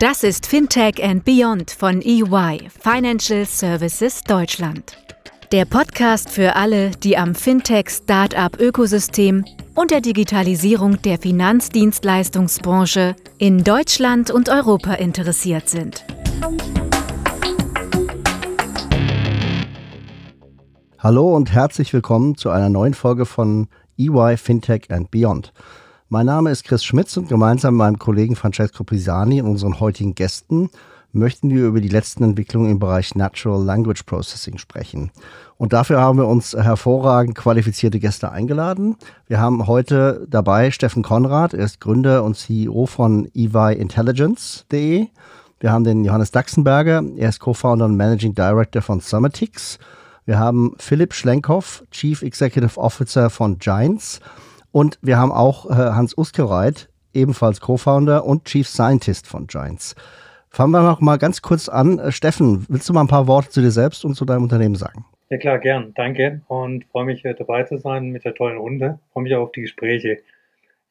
[0.00, 4.96] Das ist Fintech and Beyond von EY, Financial Services Deutschland.
[5.50, 14.48] Der Podcast für alle, die am Fintech-Startup-Ökosystem und der Digitalisierung der Finanzdienstleistungsbranche in Deutschland und
[14.48, 16.04] Europa interessiert sind.
[21.00, 23.66] Hallo und herzlich willkommen zu einer neuen Folge von
[23.98, 25.52] EY Fintech and Beyond.
[26.10, 30.14] Mein Name ist Chris Schmitz und gemeinsam mit meinem Kollegen Francesco Pisani und unseren heutigen
[30.14, 30.70] Gästen
[31.12, 35.10] möchten wir über die letzten Entwicklungen im Bereich Natural Language Processing sprechen.
[35.58, 38.96] Und dafür haben wir uns hervorragend qualifizierte Gäste eingeladen.
[39.26, 45.08] Wir haben heute dabei Steffen Konrad, er ist Gründer und CEO von EYIntelligence.de.
[45.60, 49.78] Wir haben den Johannes Daxenberger, er ist Co-Founder und Managing Director von Summatix.
[50.24, 54.20] Wir haben Philipp Schlenkhoff, Chief Executive Officer von Giants.
[54.72, 59.94] Und wir haben auch äh, Hans Uskereit, ebenfalls Co-Founder und Chief Scientist von Giants.
[60.50, 61.98] Fangen wir noch mal ganz kurz an.
[61.98, 64.74] Äh, Steffen, willst du mal ein paar Worte zu dir selbst und zu deinem Unternehmen
[64.74, 65.04] sagen?
[65.30, 65.92] Ja klar, gern.
[65.94, 68.98] Danke und freue mich dabei zu sein mit der tollen Runde.
[69.12, 70.18] Freue mich auch auf die Gespräche.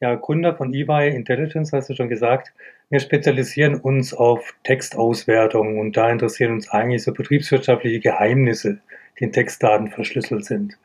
[0.00, 2.52] Ja, Gründer von eBay Intelligence, hast du schon gesagt.
[2.88, 8.78] Wir spezialisieren uns auf Textauswertung und da interessieren uns eigentlich so betriebswirtschaftliche Geheimnisse,
[9.18, 10.78] die in Textdaten verschlüsselt sind.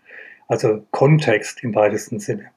[0.47, 2.49] Also Kontext im weitesten Sinne.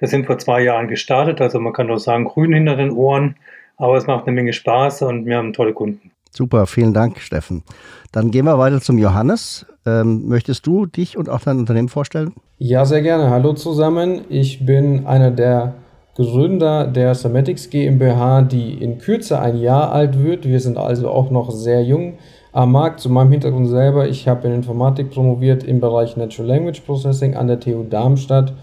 [0.00, 3.36] Wir sind vor zwei Jahren gestartet, also man kann doch sagen, grün hinter den Ohren,
[3.76, 6.10] aber es macht eine Menge Spaß und wir haben tolle Kunden.
[6.30, 7.64] Super, vielen Dank, Steffen.
[8.10, 9.66] Dann gehen wir weiter zum Johannes.
[9.84, 12.32] Ähm, möchtest du dich und auch dein Unternehmen vorstellen?
[12.56, 13.28] Ja, sehr gerne.
[13.28, 14.22] Hallo zusammen.
[14.30, 15.74] Ich bin einer der
[16.14, 20.46] Gründer der Sematics GmbH, die in Kürze ein Jahr alt wird.
[20.46, 22.14] Wir sind also auch noch sehr jung
[22.52, 23.00] am Markt.
[23.00, 27.48] Zu meinem Hintergrund selber, ich habe in Informatik promoviert im Bereich Natural Language Processing an
[27.48, 28.54] der TU Darmstadt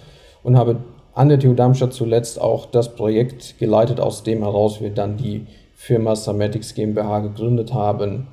[0.41, 0.77] und habe
[1.17, 5.47] an der TU Darmstadt zuletzt auch das Projekt geleitet, aus dem heraus wir dann die
[5.73, 8.27] Firma Sametics GmbH gegründet haben.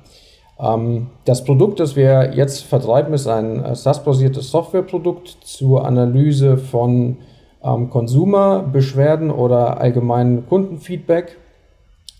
[0.59, 7.17] Ähm, das Produkt, das wir jetzt vertreiben, ist ein äh, SaaS-basiertes Softwareprodukt zur Analyse von
[7.63, 11.37] ähm, Consumer-Beschwerden oder allgemeinen Kundenfeedback.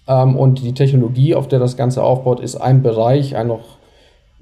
[0.08, 3.75] Ähm, und die Technologie, auf der das Ganze aufbaut, ist ein Bereich, ein noch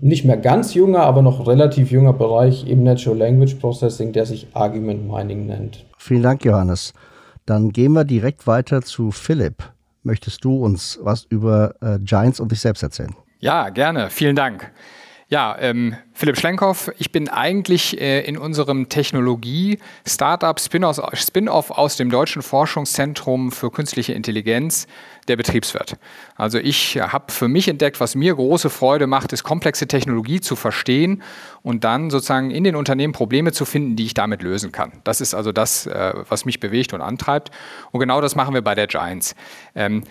[0.04, 4.48] nicht mehr ganz junger, aber noch relativ junger Bereich im Natural Language Processing, der sich
[4.54, 5.86] Argument Mining nennt.
[5.98, 6.94] Vielen Dank, Johannes.
[7.46, 9.64] Dann gehen wir direkt weiter zu Philipp.
[10.04, 13.16] Möchtest du uns was über äh, Giants und dich selbst erzählen?
[13.40, 14.10] Ja, gerne.
[14.10, 14.72] Vielen Dank.
[15.30, 22.42] Ja, ähm, Philipp Schlenkhoff, ich bin eigentlich äh, in unserem Technologie-Startup Spin-off aus dem Deutschen
[22.42, 24.86] Forschungszentrum für künstliche Intelligenz
[25.28, 25.98] der Betriebswirt.
[26.36, 30.56] Also ich habe für mich entdeckt, was mir große Freude macht, ist komplexe Technologie zu
[30.56, 31.24] verstehen
[31.62, 34.92] und dann sozusagen in den Unternehmen Probleme zu finden, die ich damit lösen kann.
[35.04, 37.50] Das ist also das, äh, was mich bewegt und antreibt.
[37.92, 39.36] Und genau das machen wir bei der Giants.
[39.74, 40.04] Ähm,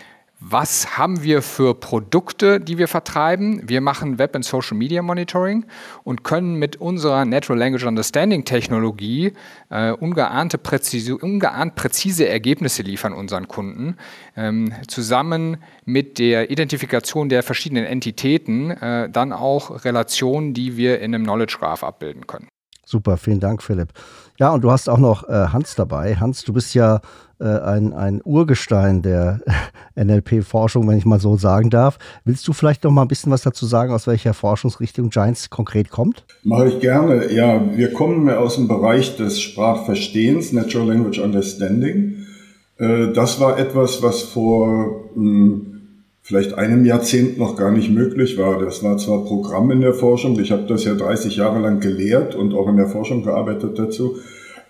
[0.45, 3.61] was haben wir für Produkte, die wir vertreiben?
[3.63, 5.65] Wir machen Web- und Social Media Monitoring
[6.03, 9.31] und können mit unserer Natural Language Understanding Technologie
[9.69, 13.95] äh, ungeahnte präzise, ungeahnt präzise Ergebnisse liefern unseren Kunden.
[14.35, 21.15] Ähm, zusammen mit der Identifikation der verschiedenen Entitäten äh, dann auch Relationen, die wir in
[21.15, 22.49] einem Knowledge Graph abbilden können.
[22.85, 23.93] Super, vielen Dank, Philipp.
[24.39, 26.15] Ja, und du hast auch noch äh, Hans dabei.
[26.15, 27.01] Hans, du bist ja
[27.39, 29.41] äh, ein, ein Urgestein der
[29.95, 31.99] NLP-Forschung, wenn ich mal so sagen darf.
[32.25, 35.89] Willst du vielleicht noch mal ein bisschen was dazu sagen, aus welcher Forschungsrichtung Giants konkret
[35.89, 36.25] kommt?
[36.43, 37.31] Mache ich gerne.
[37.31, 42.25] Ja, wir kommen aus dem Bereich des Sprachverstehens, Natural Language Understanding.
[42.77, 45.72] Äh, das war etwas, was vor hm,
[46.23, 48.59] vielleicht einem Jahrzehnt noch gar nicht möglich war.
[48.59, 52.33] Das war zwar Programm in der Forschung, ich habe das ja 30 Jahre lang gelehrt
[52.33, 54.17] und auch in der Forschung gearbeitet dazu,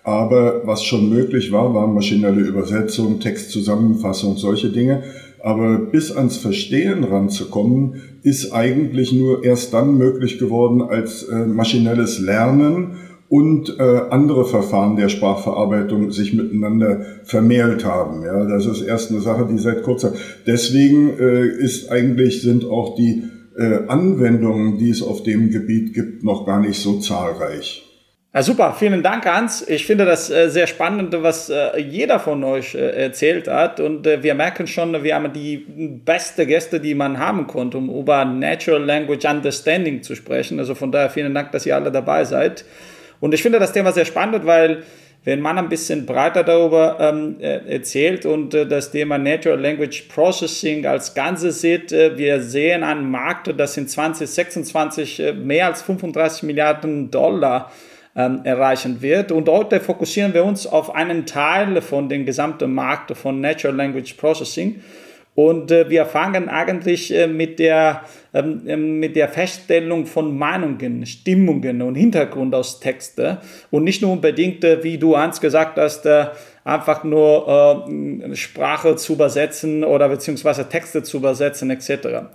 [0.02, 5.02] aber was schon möglich war, waren maschinelle Übersetzung, Textzusammenfassung, solche Dinge.
[5.42, 12.18] Aber bis ans Verstehen ranzukommen, ist eigentlich nur erst dann möglich geworden, als äh, maschinelles
[12.18, 12.96] Lernen
[13.34, 18.22] und äh, andere Verfahren der Sprachverarbeitung sich miteinander vermählt haben.
[18.22, 20.12] Ja, das ist erst eine Sache, die seit kurzer.
[20.46, 23.24] Deswegen äh, ist eigentlich sind auch die
[23.58, 27.84] äh, Anwendungen, die es auf dem Gebiet gibt, noch gar nicht so zahlreich.
[28.32, 29.66] Ja, super, vielen Dank, Hans.
[29.66, 33.80] Ich finde das äh, sehr spannend, was äh, jeder von euch äh, erzählt hat.
[33.80, 35.56] Und äh, wir merken schon, wir haben die
[36.04, 40.60] beste Gäste, die man haben konnte, um über Natural Language Understanding zu sprechen.
[40.60, 42.64] Also von daher vielen Dank, dass ihr alle dabei seid.
[43.24, 44.82] Und ich finde das Thema sehr spannend, weil
[45.24, 50.08] wenn man ein bisschen breiter darüber ähm, äh, erzählt und äh, das Thema Natural Language
[50.14, 55.80] Processing als Ganzes sieht, äh, wir sehen einen Markt, das in 2026 äh, mehr als
[55.80, 57.72] 35 Milliarden Dollar
[58.14, 59.32] ähm, erreichen wird.
[59.32, 64.18] Und heute fokussieren wir uns auf einen Teil von dem gesamten Markt von Natural Language
[64.18, 64.82] Processing.
[65.34, 68.02] Und äh, wir fangen eigentlich äh, mit, der,
[68.32, 73.38] ähm, ähm, mit der Feststellung von Meinungen, Stimmungen und Hintergrund aus Texte
[73.70, 76.26] und nicht nur unbedingt, äh, wie du Hans gesagt hast, äh,
[76.62, 82.28] einfach nur äh, Sprache zu übersetzen oder beziehungsweise Texte zu übersetzen etc.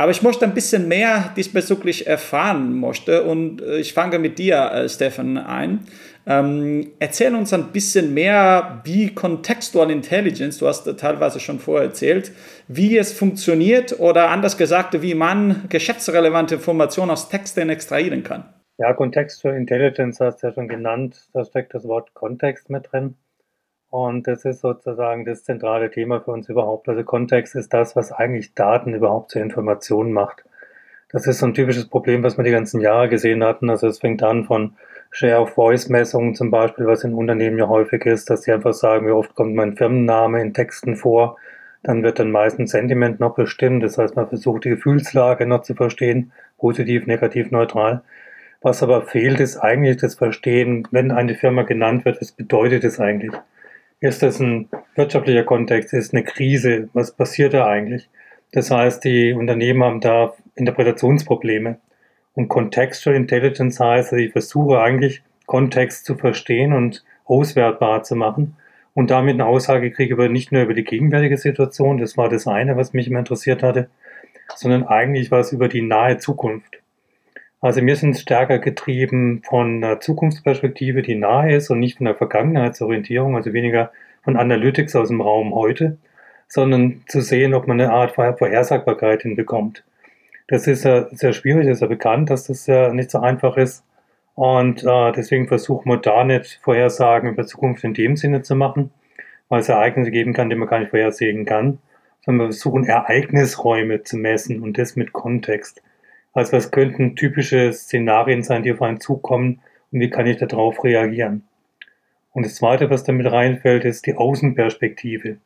[0.00, 4.56] Aber ich möchte ein bisschen mehr diesbezüglich erfahren möchte und äh, ich fange mit dir,
[4.72, 5.80] äh, Stefan, ein.
[6.26, 12.32] Ähm, erzähl uns ein bisschen mehr, wie Contextual Intelligence, du hast teilweise schon vorher erzählt,
[12.66, 18.44] wie es funktioniert oder anders gesagt, wie man geschäftsrelevante Informationen aus Texten extrahieren kann.
[18.78, 23.16] Ja, Contextual Intelligence hast du ja schon genannt, da steckt das Wort Kontext mit drin.
[23.90, 26.88] Und das ist sozusagen das zentrale Thema für uns überhaupt.
[26.88, 30.44] Also Kontext ist das, was eigentlich Daten überhaupt zur Information macht.
[31.12, 33.68] Das ist so ein typisches Problem, was wir die ganzen Jahre gesehen hatten.
[33.68, 34.74] Also es fängt an von
[35.10, 39.34] Share-of-Voice-Messungen zum Beispiel, was in Unternehmen ja häufig ist, dass sie einfach sagen, wie oft
[39.34, 41.36] kommt mein Firmenname in Texten vor.
[41.82, 43.82] Dann wird dann meistens Sentiment noch bestimmt.
[43.82, 48.02] Das heißt, man versucht die Gefühlslage noch zu verstehen, positiv, negativ, neutral.
[48.62, 53.00] Was aber fehlt, ist eigentlich das Verstehen, wenn eine Firma genannt wird, was bedeutet es
[53.00, 53.32] eigentlich?
[54.00, 55.92] Ist das ein wirtschaftlicher Kontext?
[55.92, 56.88] Ist eine Krise?
[56.94, 58.08] Was passiert da eigentlich?
[58.50, 61.78] Das heißt, die Unternehmen haben da Interpretationsprobleme.
[62.32, 68.56] Und Contextual Intelligence heißt, also ich versuche eigentlich Kontext zu verstehen und auswertbar zu machen
[68.94, 72.46] und damit eine Aussage kriege über nicht nur über die gegenwärtige Situation, das war das
[72.46, 73.90] eine, was mich immer interessiert hatte,
[74.56, 76.79] sondern eigentlich was über die nahe Zukunft.
[77.60, 82.14] Also wir sind stärker getrieben von einer Zukunftsperspektive, die nahe ist und nicht von der
[82.14, 83.92] Vergangenheitsorientierung, also weniger
[84.22, 85.98] von Analytics aus dem Raum heute,
[86.48, 89.84] sondern zu sehen, ob man eine Art Vorhersagbarkeit hinbekommt.
[90.48, 93.84] Das ist ja sehr schwierig, ist ja bekannt, dass das ja nicht so einfach ist.
[94.34, 98.90] Und äh, deswegen versuchen wir da nicht Vorhersagen über Zukunft in dem Sinne zu machen,
[99.48, 101.78] weil es Ereignisse geben kann, die man gar nicht vorhersehen kann,
[102.24, 105.82] sondern wir versuchen Ereignisräume zu messen und das mit Kontext.
[106.32, 109.60] Also was könnten typische Szenarien sein, die auf einen zukommen
[109.90, 111.42] und wie kann ich darauf reagieren?
[112.32, 115.38] Und das Zweite, was damit reinfällt, ist die Außenperspektive.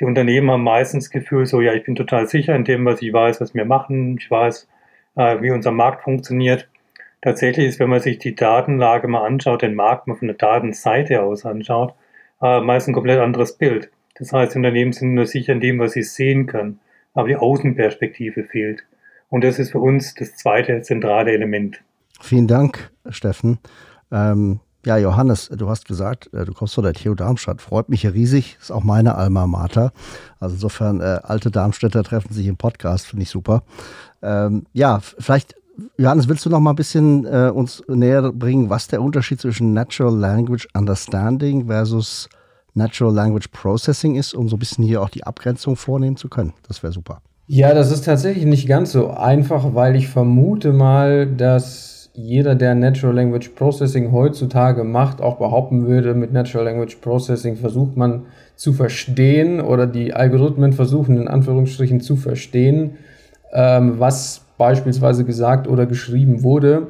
[0.00, 3.02] Die Unternehmen haben meistens das Gefühl, so ja, ich bin total sicher in dem, was
[3.02, 4.68] ich weiß, was wir machen, ich weiß,
[5.16, 6.68] äh, wie unser Markt funktioniert.
[7.20, 11.22] Tatsächlich ist, wenn man sich die Datenlage mal anschaut, den Markt mal von der Datenseite
[11.22, 11.94] aus anschaut,
[12.42, 13.90] äh, meist ein komplett anderes Bild.
[14.16, 16.80] Das heißt, die Unternehmen sind nur sicher in dem, was sie sehen können,
[17.14, 18.84] aber die Außenperspektive fehlt.
[19.28, 21.80] Und das ist für uns das zweite zentrale Element.
[22.20, 23.58] Vielen Dank, Steffen.
[24.10, 27.62] Ähm, ja, Johannes, du hast gesagt, äh, du kommst von der TU Darmstadt.
[27.62, 28.58] Freut mich ja riesig.
[28.60, 29.92] Ist auch meine Alma Mater.
[30.40, 33.62] Also insofern, äh, alte Darmstädter treffen sich im Podcast, finde ich super.
[34.22, 35.54] Ähm, ja, vielleicht,
[35.96, 39.72] Johannes, willst du noch mal ein bisschen äh, uns näher bringen, was der Unterschied zwischen
[39.72, 42.28] Natural Language Understanding versus
[42.74, 46.52] Natural Language Processing ist, um so ein bisschen hier auch die Abgrenzung vornehmen zu können?
[46.68, 47.22] Das wäre super.
[47.46, 52.74] Ja, das ist tatsächlich nicht ganz so einfach, weil ich vermute mal, dass jeder, der
[52.74, 58.22] Natural Language Processing heutzutage macht, auch behaupten würde, mit Natural Language Processing versucht man
[58.56, 62.96] zu verstehen oder die Algorithmen versuchen in Anführungsstrichen zu verstehen,
[63.52, 66.86] ähm, was beispielsweise gesagt oder geschrieben wurde.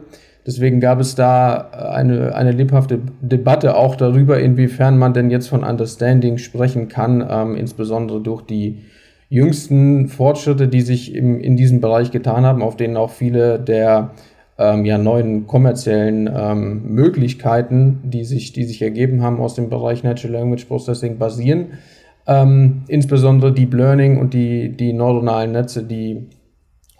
[0.46, 5.64] Deswegen gab es da eine, eine lebhafte Debatte auch darüber, inwiefern man denn jetzt von
[5.64, 8.82] Understanding sprechen kann, ähm, insbesondere durch die
[9.28, 14.10] jüngsten Fortschritte, die sich im, in diesem Bereich getan haben, auf denen auch viele der
[14.58, 20.04] ähm, ja, neuen kommerziellen ähm, Möglichkeiten, die sich, die sich ergeben haben aus dem Bereich
[20.04, 21.78] Natural Language Processing, basieren.
[22.26, 26.28] Ähm, insbesondere Deep Learning und die, die neuronalen Netze, die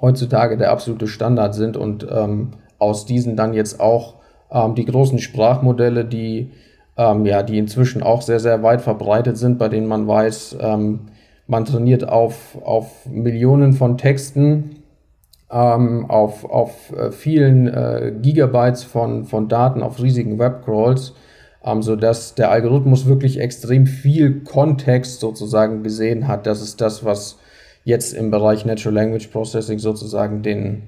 [0.01, 4.17] heutzutage der absolute Standard sind und ähm, aus diesen dann jetzt auch
[4.51, 6.51] ähm, die großen Sprachmodelle, die,
[6.97, 11.01] ähm, ja, die inzwischen auch sehr, sehr weit verbreitet sind, bei denen man weiß, ähm,
[11.47, 14.83] man trainiert auf, auf Millionen von Texten,
[15.51, 21.15] ähm, auf, auf äh, vielen äh, Gigabytes von, von Daten, auf riesigen Webcrawls,
[21.65, 26.47] ähm, sodass der Algorithmus wirklich extrem viel Kontext sozusagen gesehen hat.
[26.47, 27.39] Das ist das, was
[27.85, 30.85] jetzt im Bereich Natural Language Processing sozusagen den,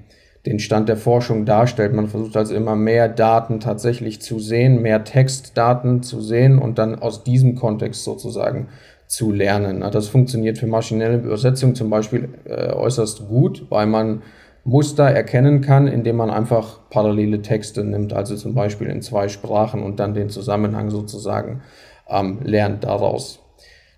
[0.47, 1.93] den Stand der Forschung darstellt.
[1.93, 6.95] Man versucht also immer mehr Daten tatsächlich zu sehen, mehr Textdaten zu sehen und dann
[6.95, 8.69] aus diesem Kontext sozusagen
[9.07, 9.81] zu lernen.
[9.91, 14.21] Das funktioniert für maschinelle Übersetzung zum Beispiel äh, äußerst gut, weil man
[14.63, 19.81] Muster erkennen kann, indem man einfach parallele Texte nimmt, also zum Beispiel in zwei Sprachen
[19.81, 21.61] und dann den Zusammenhang sozusagen
[22.09, 23.39] ähm, lernt daraus.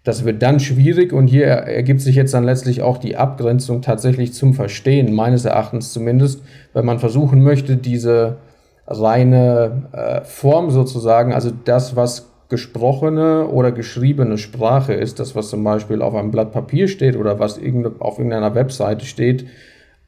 [0.03, 4.34] Das wird dann schwierig und hier ergibt sich jetzt dann letztlich auch die Abgrenzung tatsächlich
[4.34, 6.41] zum Verstehen, meines Erachtens zumindest,
[6.74, 8.38] wenn man versuchen möchte, diese
[8.88, 15.63] reine äh, Form sozusagen, also das, was gesprochene oder geschriebene Sprache ist, das was zum
[15.63, 17.60] Beispiel auf einem Blatt Papier steht oder was
[18.00, 19.46] auf irgendeiner Webseite steht,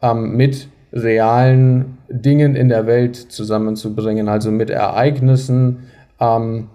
[0.02, 5.84] ähm, mit realen Dingen in der Welt zusammenzubringen, also mit Ereignissen
[6.20, 6.68] ähm,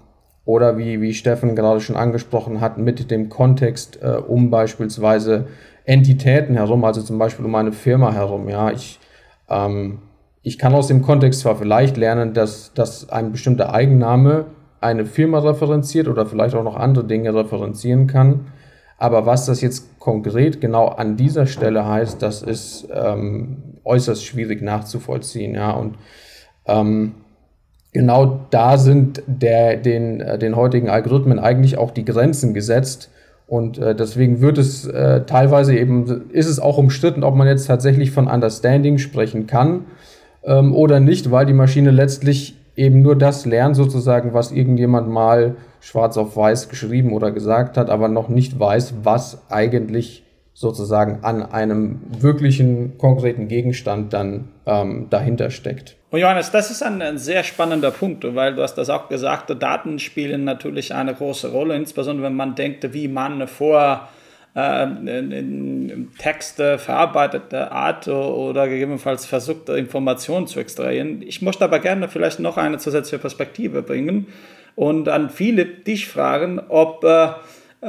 [0.47, 5.49] oder wie, wie Steffen gerade schon angesprochen hat, mit dem Kontext äh, um beispielsweise
[5.85, 8.49] Entitäten herum, also zum Beispiel um eine Firma herum.
[8.49, 8.99] Ja, ich,
[9.51, 9.99] ähm,
[10.43, 14.47] ich kann aus dem Kontext zwar vielleicht lernen, dass, dass ein bestimmter Eigenname
[14.81, 18.47] eine Firma referenziert oder vielleicht auch noch andere Dinge referenzieren kann.
[18.99, 24.63] Aber was das jetzt konkret genau an dieser Stelle heißt, das ist ähm, äußerst schwierig
[24.63, 25.55] nachzuvollziehen.
[25.55, 25.97] Ja, und
[26.67, 27.15] ähm,
[27.97, 33.11] genau da sind der, den, äh, den heutigen Algorithmen eigentlich auch die Grenzen gesetzt.
[33.47, 37.67] Und äh, deswegen wird es äh, teilweise eben, ist es auch umstritten, ob man jetzt
[37.67, 39.87] tatsächlich von Understanding sprechen kann
[40.45, 45.57] ähm, oder nicht, weil die Maschine letztlich eben nur das lernt, sozusagen, was irgendjemand mal
[45.81, 50.23] schwarz auf weiß geschrieben oder gesagt hat, aber noch nicht weiß, was eigentlich
[50.57, 55.97] sozusagen an einem wirklichen konkreten Gegenstand dann ähm, dahinter steckt.
[56.11, 59.55] Und Johannes, das ist ein, ein, sehr spannender Punkt, weil du hast das auch gesagt,
[59.63, 64.09] Daten spielen natürlich eine große Rolle, insbesondere wenn man denkt, wie man vor
[64.55, 71.21] äh, in Texte verarbeitete Art oder gegebenenfalls versucht, Informationen zu extrahieren.
[71.21, 74.29] Ich möchte aber gerne vielleicht noch eine zusätzliche Perspektive bringen
[74.75, 77.35] und an viele dich fragen, ob äh, ähm,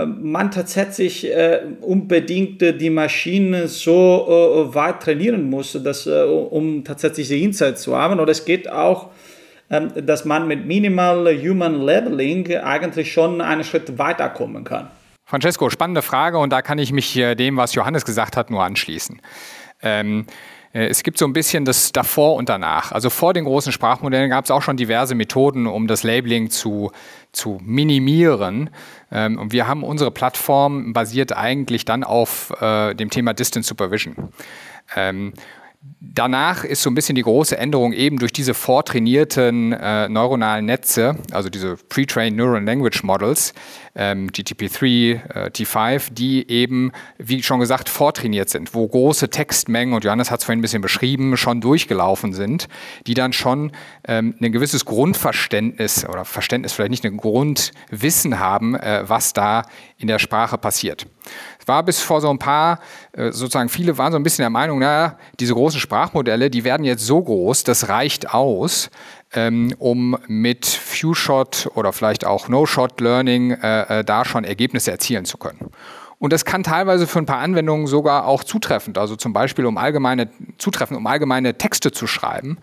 [0.06, 6.84] man tatsächlich äh, unbedingt äh, die Maschine so äh, weit trainieren muss, dass, äh, um
[6.84, 8.20] tatsächlich die Insights zu haben.
[8.20, 9.10] Oder es geht auch,
[9.70, 14.88] ähm, dass man mit Minimal Human Leveling eigentlich schon einen Schritt weiterkommen kann.
[15.26, 19.22] Francesco, spannende Frage und da kann ich mich dem, was Johannes gesagt hat, nur anschließen.
[19.84, 20.32] Ähm, äh,
[20.86, 22.92] es gibt so ein bisschen das davor und danach.
[22.92, 26.92] Also vor den großen Sprachmodellen gab es auch schon diverse Methoden, um das Labeling zu,
[27.32, 28.70] zu minimieren.
[29.12, 34.30] Ähm, und wir haben unsere Plattform basiert eigentlich dann auf äh, dem Thema Distance Supervision.
[36.00, 41.16] Danach ist so ein bisschen die große Änderung eben durch diese vortrainierten äh, neuronalen Netze,
[41.32, 43.54] also diese Pre-Trained Neural Language Models,
[43.96, 50.04] ähm, GTP3, äh, T5, die eben, wie schon gesagt, vortrainiert sind, wo große Textmengen, und
[50.04, 52.68] Johannes hat es vorhin ein bisschen beschrieben, schon durchgelaufen sind,
[53.06, 53.72] die dann schon
[54.08, 59.64] ähm, ein gewisses Grundverständnis oder Verständnis, vielleicht nicht ein Grundwissen haben, äh, was da
[59.98, 61.08] in der Sprache passiert
[61.68, 62.80] war bis vor so ein paar,
[63.12, 66.84] äh, sozusagen viele waren so ein bisschen der Meinung, naja, diese großen Sprachmodelle, die werden
[66.84, 68.90] jetzt so groß, das reicht aus,
[69.34, 75.38] ähm, um mit Few-Shot oder vielleicht auch No-Shot-Learning äh, äh, da schon Ergebnisse erzielen zu
[75.38, 75.72] können.
[76.20, 79.78] Und das kann teilweise für ein paar Anwendungen sogar auch zutreffend, also zum Beispiel um
[79.78, 82.58] allgemeine, zutreffend, um allgemeine Texte zu schreiben.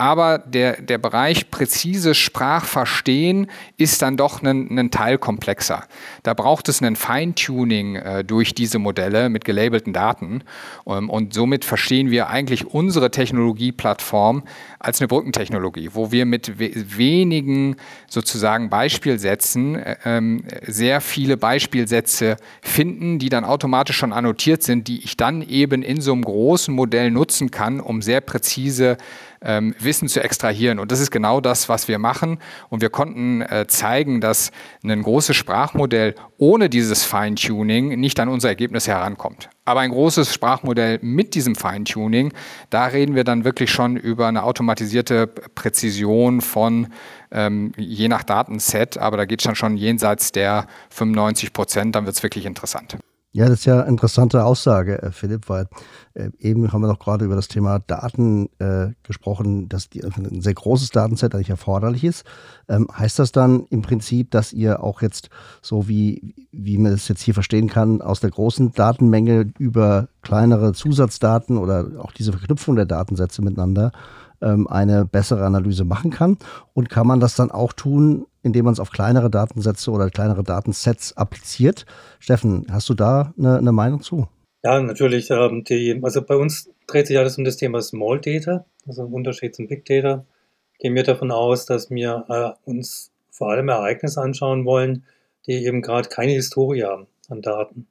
[0.00, 5.84] Aber der, der Bereich präzises Sprachverstehen ist dann doch ein, ein Teil komplexer.
[6.22, 10.42] Da braucht es ein Feintuning äh, durch diese Modelle mit gelabelten Daten.
[10.86, 14.44] Ähm, und somit verstehen wir eigentlich unsere Technologieplattform
[14.78, 17.76] als eine Brückentechnologie, wo wir mit we wenigen
[18.08, 25.04] sozusagen Beispielsätzen äh, ähm, sehr viele Beispielsätze finden, die dann automatisch schon annotiert sind, die
[25.04, 28.96] ich dann eben in so einem großen Modell nutzen kann, um sehr präzise
[29.42, 30.78] ähm, Wissen zu extrahieren.
[30.78, 32.38] Und das ist genau das, was wir machen.
[32.68, 34.50] Und wir konnten äh, zeigen, dass
[34.84, 39.50] ein großes Sprachmodell ohne dieses Feintuning nicht an unser Ergebnis herankommt.
[39.64, 42.32] Aber ein großes Sprachmodell mit diesem Feintuning,
[42.70, 46.88] da reden wir dann wirklich schon über eine automatisierte Präzision von
[47.30, 52.06] ähm, je nach Datenset, aber da geht es dann schon jenseits der 95 Prozent, dann
[52.06, 52.98] wird es wirklich interessant.
[53.32, 55.68] Ja, das ist ja eine interessante Aussage, äh, Philipp, weil
[56.14, 60.40] äh, eben haben wir noch gerade über das Thema Daten äh, gesprochen, dass die, ein
[60.40, 62.24] sehr großes Datenset eigentlich erforderlich ist.
[62.68, 65.30] Ähm, heißt das dann im Prinzip, dass ihr auch jetzt
[65.62, 70.72] so wie, wie man es jetzt hier verstehen kann, aus der großen Datenmenge über kleinere
[70.72, 73.92] Zusatzdaten oder auch diese Verknüpfung der Datensätze miteinander
[74.42, 76.38] ähm, eine bessere Analyse machen kann?
[76.74, 80.42] Und kann man das dann auch tun, indem man es auf kleinere Datensätze oder kleinere
[80.42, 81.86] Datensets appliziert?
[82.18, 84.28] Steffen, hast du da eine, eine Meinung zu?
[84.62, 85.30] Ja, natürlich.
[85.30, 89.14] Ähm, die, also bei uns dreht sich alles um das Thema Small Data, also im
[89.14, 90.24] Unterschied zum Big Data.
[90.78, 95.04] Gehen wir davon aus, dass wir äh, uns vor allem Ereignisse anschauen wollen,
[95.46, 97.86] die eben gerade keine Historie haben an Daten.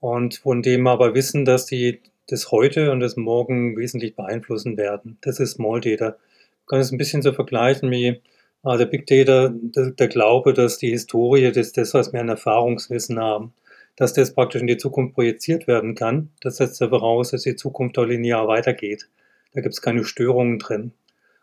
[0.00, 4.76] Und von dem wir aber wissen, dass die das heute und das morgen wesentlich beeinflussen
[4.76, 5.18] werden.
[5.20, 6.04] Das ist Small Data.
[6.06, 8.20] Man kann es ein bisschen so vergleichen wie
[8.64, 13.18] äh, der Big Data, der, Glaube, dass die Historie, das, das, was wir an Erfahrungswissen
[13.18, 13.52] haben,
[13.96, 16.30] dass das praktisch in die Zukunft projiziert werden kann.
[16.40, 19.08] Das setzt ja voraus, dass die Zukunft auch linear weitergeht.
[19.52, 20.92] Da gibt es keine Störungen drin.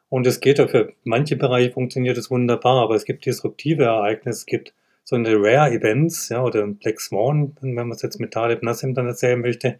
[0.09, 4.39] Und es geht ja für manche Bereiche funktioniert es wunderbar, aber es gibt disruptive Ereignisse,
[4.39, 4.73] es gibt
[5.05, 8.93] so eine Rare Events, ja, oder Black Swan, wenn man es jetzt mit Taleb Nassim
[8.93, 9.79] dann erzählen möchte,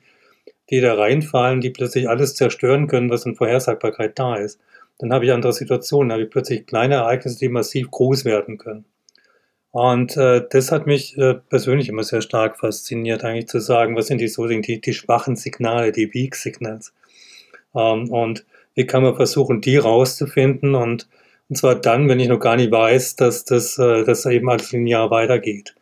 [0.72, 4.60] die da reinfallen, die plötzlich alles zerstören können, was in Vorhersagbarkeit da ist.
[4.98, 8.58] Dann habe ich andere Situationen, dann habe ich plötzlich kleine Ereignisse, die massiv groß werden
[8.58, 8.86] können.
[9.72, 14.08] Und äh, das hat mich äh, persönlich immer sehr stark fasziniert, eigentlich zu sagen, was
[14.08, 16.94] sind die so die, die schwachen Signale, die Weak Signals.
[17.74, 21.08] Ähm, und wie kann man versuchen, die rauszufinden und,
[21.50, 24.72] und zwar dann, wenn ich noch gar nicht weiß, dass das äh, dass eben alles
[24.72, 25.74] linear weitergeht.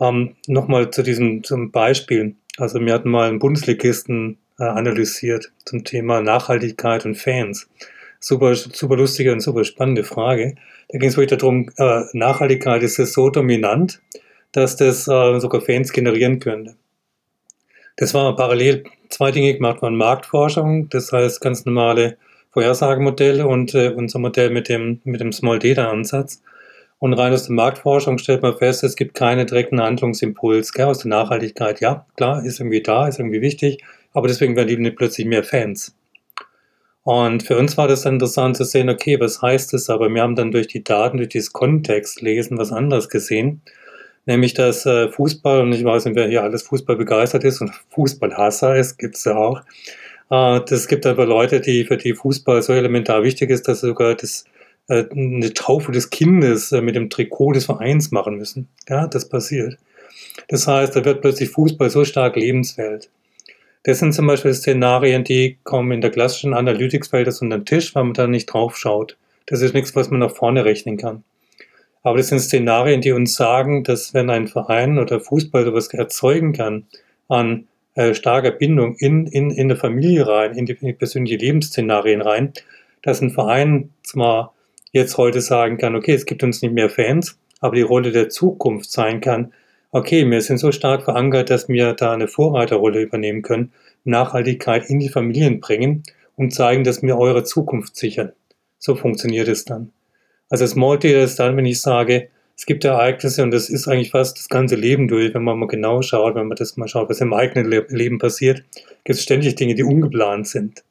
[0.00, 2.36] Ähm, Nochmal zu diesem zum Beispiel.
[2.58, 7.68] Also wir hatten mal einen Bundesligisten äh, analysiert zum Thema Nachhaltigkeit und Fans.
[8.20, 10.56] Super, super lustige und super spannende Frage.
[10.88, 14.00] Da ging es wirklich darum, äh, Nachhaltigkeit ist so dominant,
[14.52, 16.74] dass das äh, sogar Fans generieren könnte.
[17.96, 22.16] Das war parallel zwei Dinge gemacht, waren Marktforschung, das heißt ganz normale
[22.50, 26.42] Vorhersagemodelle und äh, unser Modell mit dem, mit dem Small Data Ansatz.
[27.00, 30.98] Und rein aus der Marktforschung stellt man fest, es gibt keinen direkten Handlungsimpuls gell, aus
[30.98, 31.80] der Nachhaltigkeit.
[31.80, 35.94] Ja, klar, ist irgendwie da, ist irgendwie wichtig, aber deswegen werden die plötzlich mehr Fans.
[37.04, 39.88] Und für uns war das interessant zu sehen, okay, was heißt das?
[39.88, 43.62] Aber wir haben dann durch die Daten, durch dieses Kontextlesen was anderes gesehen.
[44.26, 47.70] Nämlich, dass äh, Fußball, und ich weiß nicht, wer hier alles Fußball begeistert ist und
[47.94, 49.62] Fußballhasser ist, gibt's ja auch.
[50.30, 54.14] Äh, das gibt aber Leute, die für die Fußball so elementar wichtig ist, dass sogar
[54.14, 54.44] das
[54.88, 58.68] eine Taufe des Kindes äh, mit dem Trikot des Vereins machen müssen.
[58.88, 59.76] Ja, das passiert.
[60.48, 63.10] Das heißt, da wird plötzlich Fußball so stark Lebenswelt.
[63.84, 68.04] Das sind zum Beispiel Szenarien, die kommen in der klassischen Analytics-Welt unter den Tisch, weil
[68.04, 69.16] man da nicht drauf schaut.
[69.46, 71.24] Das ist nichts, was man nach vorne rechnen kann.
[72.02, 76.52] Aber das sind Szenarien, die uns sagen, dass wenn ein Verein oder Fußball sowas erzeugen
[76.52, 76.86] kann
[77.28, 81.40] an äh, starker Bindung in, in, in der Familie rein, in die, in die persönlichen
[81.40, 82.52] Lebensszenarien rein,
[83.02, 84.54] dass ein Verein zwar
[84.92, 88.28] jetzt heute sagen kann, okay, es gibt uns nicht mehr Fans, aber die Rolle der
[88.28, 89.52] Zukunft sein kann,
[89.90, 93.72] okay, wir sind so stark verankert, dass wir da eine Vorreiterrolle übernehmen können,
[94.04, 96.02] Nachhaltigkeit in die Familien bringen
[96.36, 98.32] und zeigen, dass wir eure Zukunft sichern.
[98.78, 99.92] So funktioniert es dann.
[100.50, 104.10] Also Small Data ist dann, wenn ich sage, es gibt Ereignisse und das ist eigentlich
[104.10, 107.08] fast das ganze Leben durch, wenn man mal genau schaut, wenn man das mal schaut,
[107.08, 108.64] was im eigenen Leben passiert,
[109.04, 110.82] gibt es ständig Dinge, die ungeplant sind.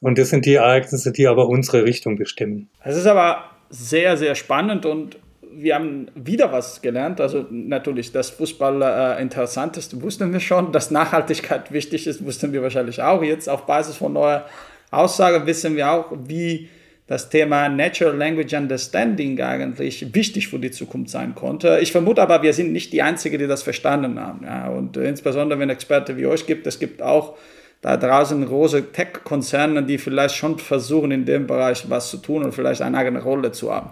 [0.00, 2.68] Und das sind die Ereignisse, die aber unsere Richtung bestimmen.
[2.84, 5.18] Es ist aber sehr, sehr spannend und
[5.50, 7.20] wir haben wieder was gelernt.
[7.20, 8.82] Also natürlich, dass Fußball
[9.18, 10.72] äh, interessant ist, wussten wir schon.
[10.72, 13.22] Dass Nachhaltigkeit wichtig ist, wussten wir wahrscheinlich auch.
[13.22, 14.46] Jetzt auf Basis von neuer
[14.90, 16.68] Aussage wissen wir auch, wie
[17.08, 21.78] das Thema Natural Language Understanding eigentlich wichtig für die Zukunft sein konnte.
[21.80, 24.44] Ich vermute aber, wir sind nicht die Einzigen, die das verstanden haben.
[24.44, 24.68] Ja.
[24.68, 27.36] Und insbesondere, wenn Experte wie euch gibt, es gibt auch
[27.80, 32.52] da draußen große Tech-Konzerne, die vielleicht schon versuchen, in dem Bereich was zu tun und
[32.52, 33.90] vielleicht eine eigene Rolle zu haben.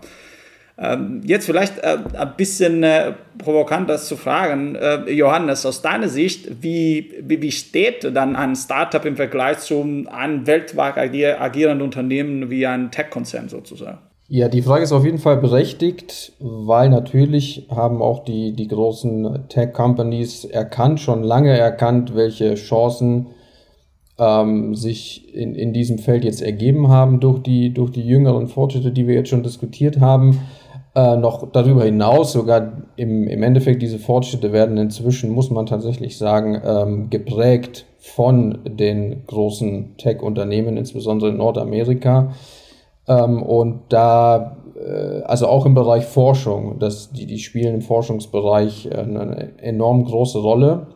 [0.79, 6.09] Ähm, jetzt vielleicht äh, ein bisschen äh, provokant das zu fragen, äh, Johannes, aus deiner
[6.09, 12.51] Sicht, wie, wie, wie steht dann ein Startup im Vergleich zu einem weltweit agierenden Unternehmen
[12.51, 13.99] wie ein Tech-Konzern sozusagen?
[14.29, 19.49] Ja, die Frage ist auf jeden Fall berechtigt, weil natürlich haben auch die, die großen
[19.49, 23.29] Tech-Companies erkannt, schon lange erkannt, welche Chancen
[24.19, 28.91] ähm, sich in, in diesem Feld jetzt ergeben haben durch die, durch die jüngeren Fortschritte,
[28.91, 30.41] die wir jetzt schon diskutiert haben.
[30.95, 36.17] Äh, noch darüber hinaus, sogar im, im Endeffekt, diese Fortschritte werden inzwischen, muss man tatsächlich
[36.17, 42.33] sagen, ähm, geprägt von den großen Tech-Unternehmen, insbesondere in Nordamerika.
[43.09, 48.87] Ähm, und da, äh, also auch im Bereich Forschung, das, die, die spielen im Forschungsbereich
[48.87, 50.87] äh, eine enorm große Rolle.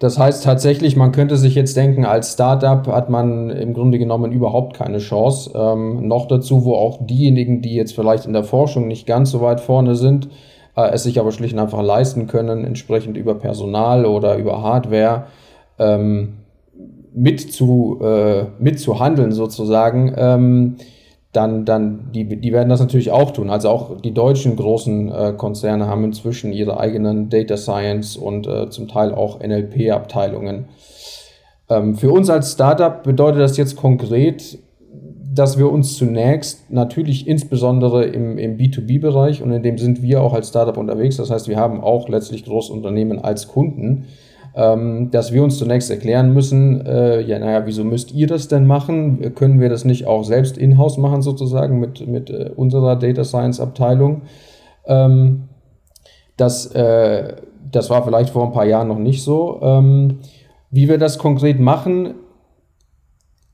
[0.00, 4.32] Das heißt tatsächlich, man könnte sich jetzt denken, als Startup hat man im Grunde genommen
[4.32, 5.52] überhaupt keine Chance.
[5.54, 9.40] Ähm, noch dazu, wo auch diejenigen, die jetzt vielleicht in der Forschung nicht ganz so
[9.40, 10.28] weit vorne sind,
[10.76, 15.26] äh, es sich aber schlicht und einfach leisten können, entsprechend über Personal oder über Hardware
[15.78, 16.34] ähm,
[17.14, 20.12] mit, äh, mit zu handeln sozusagen.
[20.16, 20.76] Ähm,
[21.34, 23.50] dann, dann die, die werden das natürlich auch tun.
[23.50, 28.70] Also auch die deutschen großen äh, Konzerne haben inzwischen ihre eigenen Data Science und äh,
[28.70, 30.66] zum Teil auch NLP-Abteilungen.
[31.68, 34.58] Ähm, für uns als Startup bedeutet das jetzt konkret,
[35.34, 40.34] dass wir uns zunächst natürlich insbesondere im, im B2B-Bereich und in dem sind wir auch
[40.34, 41.16] als Startup unterwegs.
[41.16, 44.04] Das heißt, wir haben auch letztlich Großunternehmen als Kunden
[44.56, 48.66] ähm, dass wir uns zunächst erklären müssen, äh, ja, naja, wieso müsst ihr das denn
[48.66, 49.34] machen?
[49.34, 53.60] Können wir das nicht auch selbst in-house machen, sozusagen, mit, mit äh, unserer Data Science
[53.60, 54.22] Abteilung?
[54.86, 55.44] Ähm,
[56.36, 57.34] das, äh,
[57.70, 59.60] das war vielleicht vor ein paar Jahren noch nicht so.
[59.62, 60.18] Ähm,
[60.70, 62.14] wie wir das konkret machen,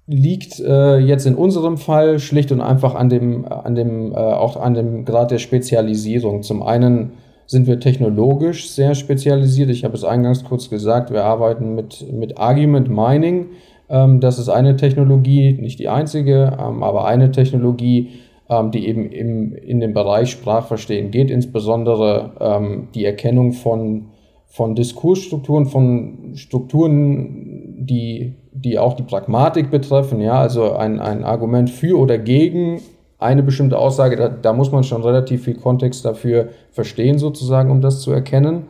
[0.07, 4.57] liegt äh, jetzt in unserem Fall schlicht und einfach an dem, an dem, äh, auch
[4.57, 6.43] an dem Grad der Spezialisierung.
[6.43, 7.13] Zum einen
[7.51, 9.71] sind wir technologisch sehr spezialisiert.
[9.71, 13.47] Ich habe es eingangs kurz gesagt, wir arbeiten mit, mit Argument Mining.
[13.89, 18.11] Ähm, das ist eine Technologie, nicht die einzige, ähm, aber eine Technologie,
[18.49, 24.11] ähm, die eben im, in den Bereich Sprachverstehen geht, insbesondere ähm, die Erkennung von,
[24.47, 31.69] von Diskursstrukturen, von Strukturen, die, die auch die Pragmatik betreffen, ja, also ein, ein Argument
[31.69, 32.81] für oder gegen
[33.21, 37.81] eine bestimmte Aussage, da, da muss man schon relativ viel Kontext dafür verstehen, sozusagen, um
[37.81, 38.65] das zu erkennen.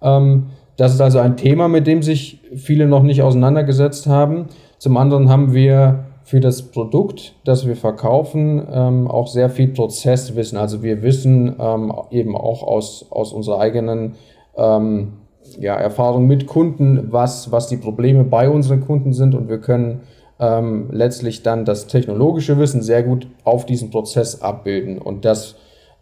[0.00, 4.46] Ähm, das ist also ein Thema, mit dem sich viele noch nicht auseinandergesetzt haben.
[4.78, 10.56] Zum anderen haben wir für das Produkt, das wir verkaufen, ähm, auch sehr viel Prozesswissen.
[10.58, 14.14] Also wir wissen ähm, eben auch aus, aus unserer eigenen
[14.56, 15.14] ähm,
[15.58, 20.02] ja, Erfahrung mit Kunden, was, was die Probleme bei unseren Kunden sind und wir können
[20.40, 24.98] ähm, letztlich dann das technologische Wissen sehr gut auf diesen Prozess abbilden.
[24.98, 25.56] Und das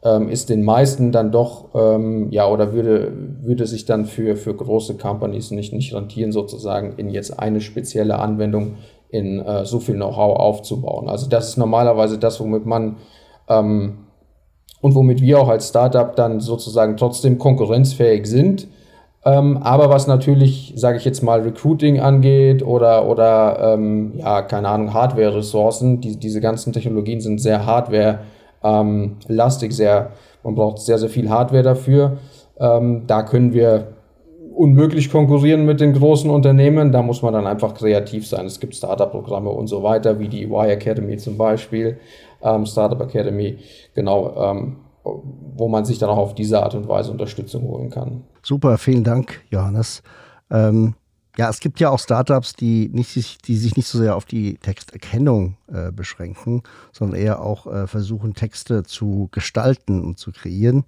[0.04, 4.54] ähm, ist den meisten dann doch, ähm, ja, oder würde, würde sich dann für, für
[4.54, 8.74] große Companies nicht, nicht rentieren, sozusagen in jetzt eine spezielle Anwendung
[9.08, 11.08] in äh, so viel Know-how aufzubauen.
[11.08, 12.96] Also das ist normalerweise das, womit man
[13.48, 13.98] ähm,
[14.80, 18.68] und womit wir auch als Startup dann sozusagen trotzdem konkurrenzfähig sind.
[19.26, 24.68] Ähm, aber was natürlich, sage ich jetzt mal, Recruiting angeht oder, oder ähm, ja, keine
[24.68, 30.12] Ahnung, Hardware-Ressourcen, die, diese ganzen Technologien sind sehr Hardware-lastig, ähm, sehr,
[30.44, 32.18] man braucht sehr, sehr viel Hardware dafür.
[32.60, 33.88] Ähm, da können wir
[34.54, 36.92] unmöglich konkurrieren mit den großen Unternehmen.
[36.92, 38.46] Da muss man dann einfach kreativ sein.
[38.46, 41.98] Es gibt Startup-Programme und so weiter, wie die Y Academy zum Beispiel,
[42.44, 43.58] ähm, Startup Academy,
[43.92, 44.76] genau, ähm,
[45.56, 48.24] wo man sich dann auch auf diese Art und Weise Unterstützung holen kann.
[48.42, 50.02] Super, vielen Dank, Johannes.
[50.50, 50.94] Ähm,
[51.38, 54.56] ja, es gibt ja auch Startups, die, nicht, die sich nicht so sehr auf die
[54.56, 60.84] Texterkennung äh, beschränken, sondern eher auch äh, versuchen, Texte zu gestalten und zu kreieren.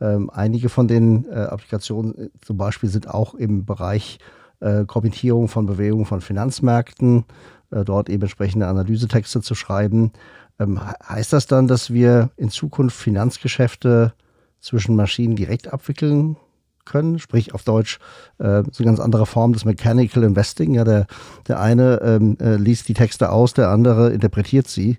[0.00, 4.18] Ähm, einige von den äh, Applikationen äh, zum Beispiel sind auch im Bereich
[4.60, 7.26] äh, Kommentierung von Bewegungen von Finanzmärkten,
[7.70, 10.12] äh, dort eben entsprechende Analysetexte zu schreiben.
[10.60, 14.12] Ähm, heißt das dann, dass wir in Zukunft Finanzgeschäfte
[14.60, 16.36] zwischen Maschinen direkt abwickeln
[16.84, 17.18] können?
[17.18, 17.98] Sprich auf Deutsch
[18.38, 20.74] äh, so eine ganz andere Form des Mechanical Investing.
[20.74, 21.06] Ja, der,
[21.48, 24.98] der eine ähm, äh, liest die Texte aus, der andere interpretiert sie.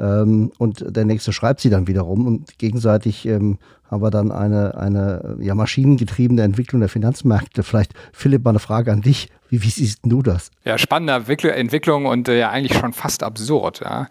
[0.00, 3.58] Ähm, und der nächste schreibt sie dann wiederum und gegenseitig ähm,
[3.90, 7.62] haben wir dann eine, eine ja, maschinengetriebene Entwicklung der Finanzmärkte.
[7.62, 9.28] Vielleicht, Philipp, mal eine Frage an dich.
[9.48, 10.52] Wie, wie siehst du das?
[10.64, 11.14] Ja, spannende
[11.52, 13.80] Entwicklung und äh, ja eigentlich schon fast absurd.
[13.80, 14.06] Ja.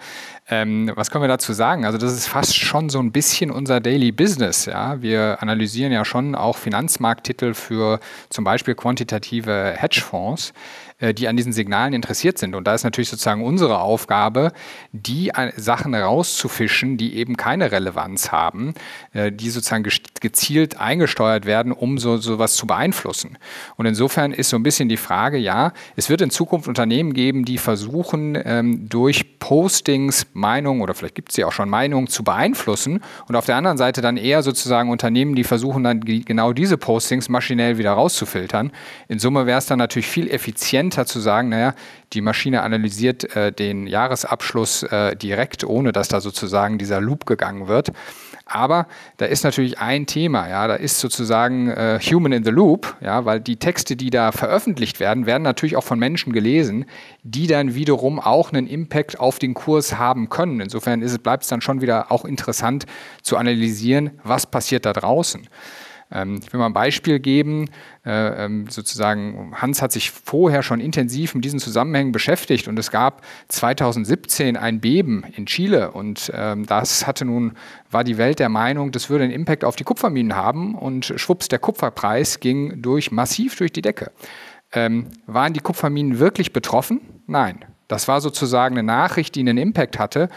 [0.50, 1.86] Ähm, was können wir dazu sagen?
[1.86, 4.66] Also das ist fast schon so ein bisschen unser Daily Business.
[4.66, 5.02] Ja.
[5.02, 10.52] Wir analysieren ja schon auch Finanzmarkttitel für zum Beispiel quantitative Hedgefonds.
[11.00, 12.56] Äh, die an diesen Signalen interessiert sind.
[12.56, 14.52] Und da ist natürlich sozusagen unsere Aufgabe,
[14.92, 18.74] die äh, Sachen rauszufischen, die eben keine Relevanz haben,
[19.14, 19.88] äh, die sozusagen
[20.20, 23.38] gezielt eingesteuert werden, um so sowas zu beeinflussen.
[23.78, 27.46] Und insofern ist so ein bisschen die Frage, ja, es wird in Zukunft Unternehmen geben,
[27.46, 32.26] die versuchen, ähm, durch Postings Meinungen oder vielleicht gibt es ja auch schon Meinungen zu
[32.26, 36.78] beeinflussen und auf der anderen Seite dann eher sozusagen Unternehmen, die versuchen dann genau diese
[36.78, 38.72] Postings maschinell wieder rauszufiltern.
[39.08, 41.74] In Summe wäre es dann natürlich viel effizienter, effizienter zu sagen, naja,
[42.14, 47.68] die Maschine analysiert äh, den Jahresabschluss äh, direkt, ohne dass da sozusagen dieser Loop gegangen
[47.68, 47.92] wird.
[48.46, 52.96] Aber da ist natürlich ein Thema, ja, da ist sozusagen äh, Human in the Loop,
[53.00, 56.86] ja, weil die Texte, die da veröffentlicht werden, werden natürlich auch von Menschen gelesen,
[57.22, 60.62] die dann wiederum auch einen Impact auf den Kurs haben können.
[60.62, 62.86] Insofern bleibt es dann schon wieder auch interessant
[63.22, 65.48] zu analysieren, was passiert da draußen.
[66.12, 67.70] Ähm, ich will mal ein Beispiel geben.
[68.06, 72.92] Äh, ähm, sozusagen, Hans hat sich vorher schon intensiv mit diesen Zusammenhängen beschäftigt und es
[72.92, 77.54] gab 2017 ein Beben in Chile und ähm, das hatte nun,
[77.92, 81.48] war die Welt der Meinung, das würde einen Impact auf die Kupferminen haben und schwupps,
[81.48, 84.12] der Kupferpreis ging durch, massiv durch die Decke.
[84.72, 87.02] waren die Kupferminen wirklich betroffen?
[87.26, 87.66] Nein.
[87.88, 90.30] Das war sozusagen eine Nachricht, die einen Impact hatte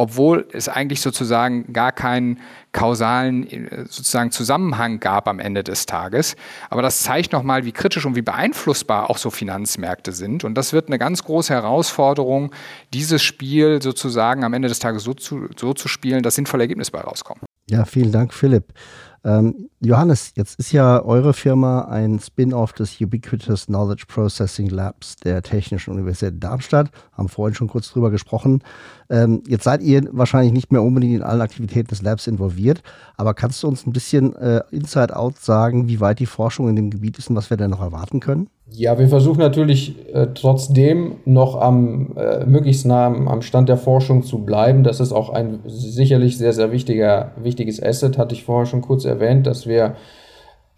[0.00, 2.40] obwohl es eigentlich sozusagen gar keinen
[2.72, 6.36] kausalen äh, sozusagen Zusammenhang gab am Ende des Tages.
[6.70, 10.42] Aber das zeigt nochmal, wie kritisch und wie beeinflussbar auch so Finanzmärkte sind.
[10.42, 12.50] Und das wird eine ganz große Herausforderung,
[12.94, 16.92] dieses Spiel sozusagen am Ende des Tages so zu, so zu spielen, dass sinnvolle Ergebnisse
[16.92, 17.42] bei rauskommen.
[17.68, 18.72] Ja, vielen Dank, Philipp.
[19.22, 25.42] Ähm, Johannes, jetzt ist ja eure Firma ein Spin-off des Ubiquitous Knowledge Processing Labs der
[25.42, 26.90] Technischen Universität Darmstadt.
[27.12, 28.62] Haben vorhin schon kurz drüber gesprochen.
[29.10, 32.82] Ähm, jetzt seid ihr wahrscheinlich nicht mehr unbedingt in allen Aktivitäten des Labs involviert,
[33.16, 36.90] aber kannst du uns ein bisschen äh, Inside-Out sagen, wie weit die Forschung in dem
[36.90, 38.48] Gebiet ist und was wir denn noch erwarten können?
[38.72, 44.22] Ja, wir versuchen natürlich äh, trotzdem noch am äh, möglichst nah am, Stand der Forschung
[44.22, 44.84] zu bleiben.
[44.84, 49.04] Das ist auch ein sicherlich sehr, sehr wichtiger, wichtiges Asset, hatte ich vorher schon kurz
[49.04, 49.96] erwähnt, dass wir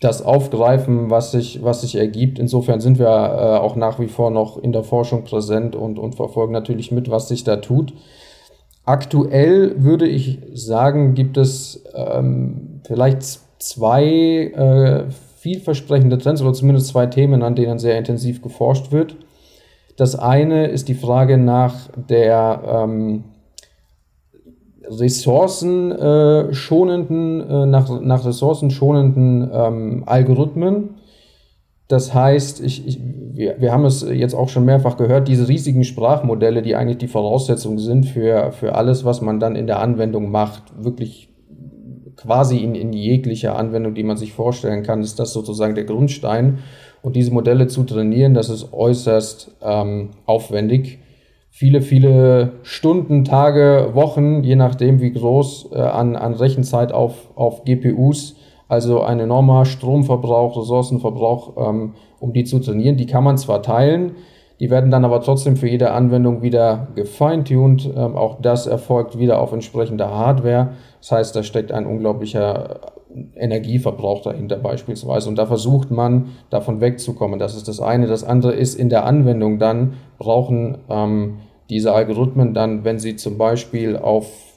[0.00, 2.38] das aufgreifen, was sich, was sich ergibt.
[2.38, 6.14] Insofern sind wir äh, auch nach wie vor noch in der Forschung präsent und, und
[6.14, 7.92] verfolgen natürlich mit, was sich da tut.
[8.84, 14.04] Aktuell würde ich sagen, gibt es ähm, vielleicht zwei
[14.54, 15.04] äh,
[15.42, 19.16] vielversprechende Trends oder zumindest zwei Themen, an denen sehr intensiv geforscht wird.
[19.96, 23.24] Das eine ist die Frage nach der ähm,
[24.88, 30.90] ressourcenschonenden, äh, nach, nach ressourcenschonenden ähm, Algorithmen.
[31.88, 35.82] Das heißt, ich, ich, wir, wir haben es jetzt auch schon mehrfach gehört, diese riesigen
[35.82, 40.30] Sprachmodelle, die eigentlich die Voraussetzung sind für, für alles, was man dann in der Anwendung
[40.30, 41.31] macht, wirklich
[42.22, 46.58] quasi in, in jeglicher Anwendung, die man sich vorstellen kann, ist das sozusagen der Grundstein.
[47.02, 51.00] Und diese Modelle zu trainieren, das ist äußerst ähm, aufwendig.
[51.50, 57.64] Viele, viele Stunden, Tage, Wochen, je nachdem wie groß, äh, an, an Rechenzeit auf, auf
[57.64, 58.36] GPUs.
[58.68, 62.96] Also ein enormer Stromverbrauch, Ressourcenverbrauch, ähm, um die zu trainieren.
[62.96, 64.12] Die kann man zwar teilen,
[64.60, 67.90] die werden dann aber trotzdem für jede Anwendung wieder gefeintuned.
[67.96, 70.70] Ähm, auch das erfolgt wieder auf entsprechender Hardware.
[71.00, 72.80] Das heißt, da steckt ein unglaublicher
[73.34, 75.28] Energieverbrauch dahinter beispielsweise.
[75.28, 77.38] Und da versucht man, davon wegzukommen.
[77.38, 78.06] Das ist das eine.
[78.06, 81.38] Das andere ist, in der Anwendung dann brauchen ähm,
[81.68, 84.51] diese Algorithmen dann, wenn sie zum Beispiel auf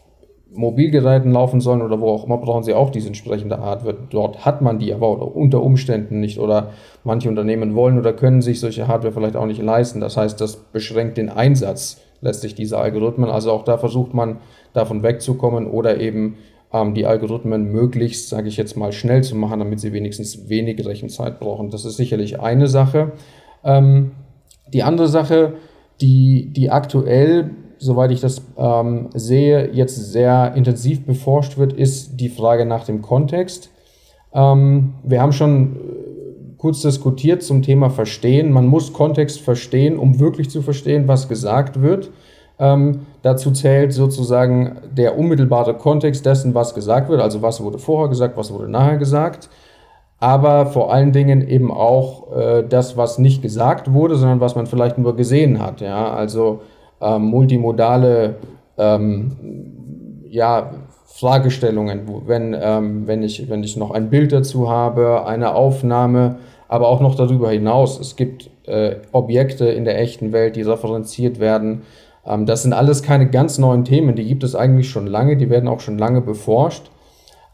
[0.56, 3.98] Mobilgeräten laufen sollen oder wo auch immer, brauchen sie auch diese entsprechende Hardware.
[4.10, 6.72] Dort hat man die aber unter Umständen nicht oder
[7.04, 10.00] manche Unternehmen wollen oder können sich solche Hardware vielleicht auch nicht leisten.
[10.00, 13.30] Das heißt, das beschränkt den Einsatz letztlich dieser Algorithmen.
[13.30, 14.38] Also auch da versucht man
[14.74, 16.38] davon wegzukommen oder eben
[16.74, 20.86] ähm, die Algorithmen möglichst, sage ich jetzt mal, schnell zu machen, damit sie wenigstens wenig
[20.86, 21.70] Rechenzeit brauchen.
[21.70, 23.14] Das ist sicherlich eine Sache.
[23.64, 24.12] Ähm,
[24.74, 25.54] die andere Sache,
[26.02, 27.52] die, die aktuell
[27.86, 33.02] soweit ich das ähm, sehe, jetzt sehr intensiv beforscht wird, ist die Frage nach dem
[33.02, 33.70] Kontext.
[34.34, 38.52] Ähm, wir haben schon äh, kurz diskutiert zum Thema Verstehen.
[38.52, 42.12] Man muss Kontext verstehen, um wirklich zu verstehen, was gesagt wird.
[42.58, 48.08] Ähm, dazu zählt sozusagen der unmittelbare Kontext dessen, was gesagt wird, also was wurde vorher
[48.08, 49.50] gesagt, was wurde nachher gesagt,
[50.20, 54.68] aber vor allen Dingen eben auch äh, das, was nicht gesagt wurde, sondern was man
[54.68, 55.82] vielleicht nur gesehen hat.
[55.82, 56.14] Ja?
[56.14, 56.62] Also
[57.02, 58.36] ähm, multimodale
[58.78, 59.32] ähm,
[60.30, 60.72] ja,
[61.06, 66.90] Fragestellungen, wenn, ähm, wenn, ich, wenn ich noch ein Bild dazu habe, eine Aufnahme, aber
[66.90, 68.00] auch noch darüber hinaus.
[68.00, 71.84] Es gibt äh, Objekte in der echten Welt, die referenziert werden.
[72.26, 75.50] Ähm, das sind alles keine ganz neuen Themen, die gibt es eigentlich schon lange, die
[75.50, 76.92] werden auch schon lange beforscht.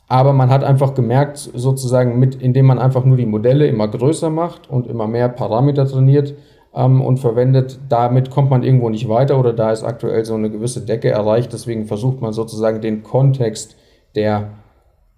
[0.08, 4.30] Aber man hat einfach gemerkt, sozusagen, mit, indem man einfach nur die Modelle immer größer
[4.30, 6.34] macht und immer mehr Parameter trainiert,
[6.76, 7.80] ähm, und verwendet.
[7.90, 11.54] Damit kommt man irgendwo nicht weiter oder da ist aktuell so eine gewisse Decke erreicht.
[11.54, 13.76] Deswegen versucht man sozusagen den Kontext,
[14.16, 14.52] der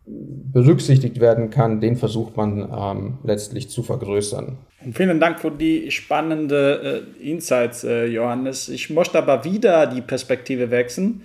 [0.06, 4.58] berücksichtigt werden kann, den versucht man ähm, letztlich zu vergrößern.
[4.92, 8.68] Vielen Dank für die spannende äh, Insights, äh, Johannes.
[8.68, 11.22] Ich möchte aber wieder die Perspektive wechseln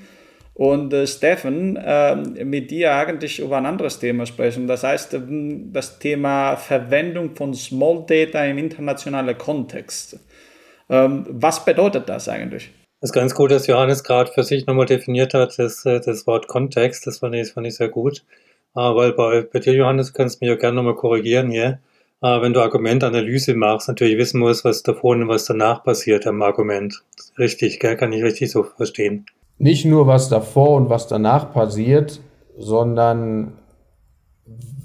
[0.58, 4.66] und äh, Steffen, äh, mit dir eigentlich über ein anderes Thema sprechen.
[4.66, 10.18] Das heißt, ähm, das Thema Verwendung von Small Data im internationalen Kontext.
[10.90, 12.72] Ähm, was bedeutet das eigentlich?
[13.00, 16.26] Das ist ganz gut, dass Johannes gerade für sich nochmal definiert hat, das, äh, das
[16.26, 17.06] Wort Kontext.
[17.06, 18.24] Das fand ich, fand ich sehr gut.
[18.74, 21.78] Äh, weil bei, bei dir, Johannes, kannst du mich ja gerne nochmal korrigieren hier.
[22.20, 26.42] Äh, wenn du Argumentanalyse machst, natürlich wissen musst, was davor und was danach passiert am
[26.42, 27.00] Argument.
[27.38, 27.96] Richtig, gell?
[27.96, 29.24] kann ich richtig so verstehen
[29.58, 32.20] nicht nur, was davor und was danach passiert,
[32.56, 33.52] sondern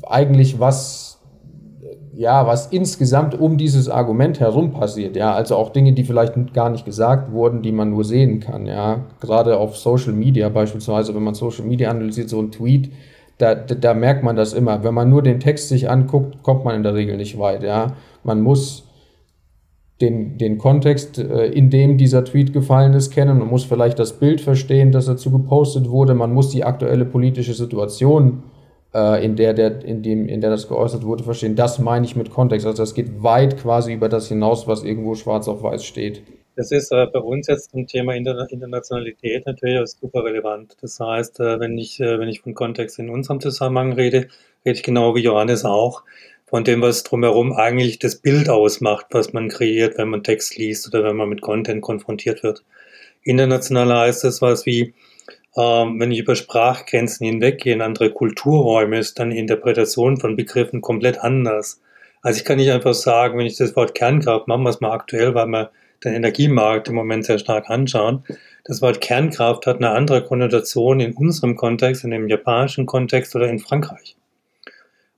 [0.07, 1.21] eigentlich was,
[2.13, 6.69] ja, was insgesamt um dieses Argument herum passiert, ja, also auch Dinge, die vielleicht gar
[6.69, 11.23] nicht gesagt wurden, die man nur sehen kann, ja, gerade auf Social Media beispielsweise, wenn
[11.23, 12.91] man Social Media analysiert, so ein Tweet,
[13.38, 14.83] da, da, da merkt man das immer.
[14.83, 17.93] Wenn man nur den Text sich anguckt, kommt man in der Regel nicht weit, ja.
[18.23, 18.83] Man muss
[20.03, 23.39] den, den Kontext, äh, in dem dieser Tweet gefallen ist, kennen.
[23.39, 26.13] Man muss vielleicht das Bild verstehen, das dazu gepostet wurde.
[26.13, 28.43] Man muss die aktuelle politische Situation,
[28.93, 31.55] äh, in, der der, in, dem, in der das geäußert wurde, verstehen.
[31.55, 32.67] Das meine ich mit Kontext.
[32.67, 36.21] Also das geht weit quasi über das hinaus, was irgendwo schwarz auf weiß steht.
[36.55, 40.75] Das ist äh, bei uns jetzt zum Thema Inter Internationalität natürlich super relevant.
[40.81, 44.27] Das heißt, wenn, ich, wenn ich von Kontext in unserem Zusammenhang rede,
[44.65, 46.03] rede ich genau wie Johannes auch
[46.53, 50.87] von dem, was drumherum eigentlich das Bild ausmacht, was man kreiert, wenn man Text liest
[50.87, 52.63] oder wenn man mit Content konfrontiert wird.
[53.23, 54.93] International heißt das was wie,
[55.57, 60.81] ähm, wenn ich über Sprachgrenzen hinweggehe in andere Kulturräume, ist dann die Interpretation von Begriffen
[60.81, 61.81] komplett anders.
[62.21, 64.91] Also ich kann nicht einfach sagen, wenn ich das Wort Kernkraft, machen wir es mal
[64.91, 65.71] aktuell, weil wir
[66.03, 68.25] den Energiemarkt im Moment sehr stark anschauen.
[68.63, 73.49] Das Wort Kernkraft hat eine andere Konnotation in unserem Kontext, in dem japanischen Kontext oder
[73.49, 74.15] in Frankreich.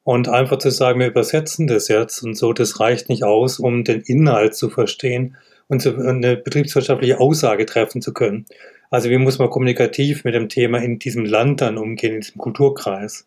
[0.06, 3.84] Und einfach zu sagen, wir übersetzen das jetzt und so, das reicht nicht aus, um
[3.84, 5.36] den Inhalt zu verstehen
[5.68, 8.46] und eine betriebswirtschaftliche Aussage treffen zu können.
[8.92, 12.38] Also wie muss man kommunikativ mit dem Thema in diesem Land dann umgehen, in diesem
[12.38, 13.26] Kulturkreis?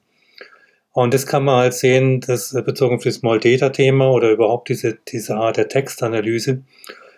[0.92, 4.68] Und das kann man halt sehen, das bezogen auf das Small Data Thema oder überhaupt
[4.68, 6.62] diese, diese Art der Textanalyse,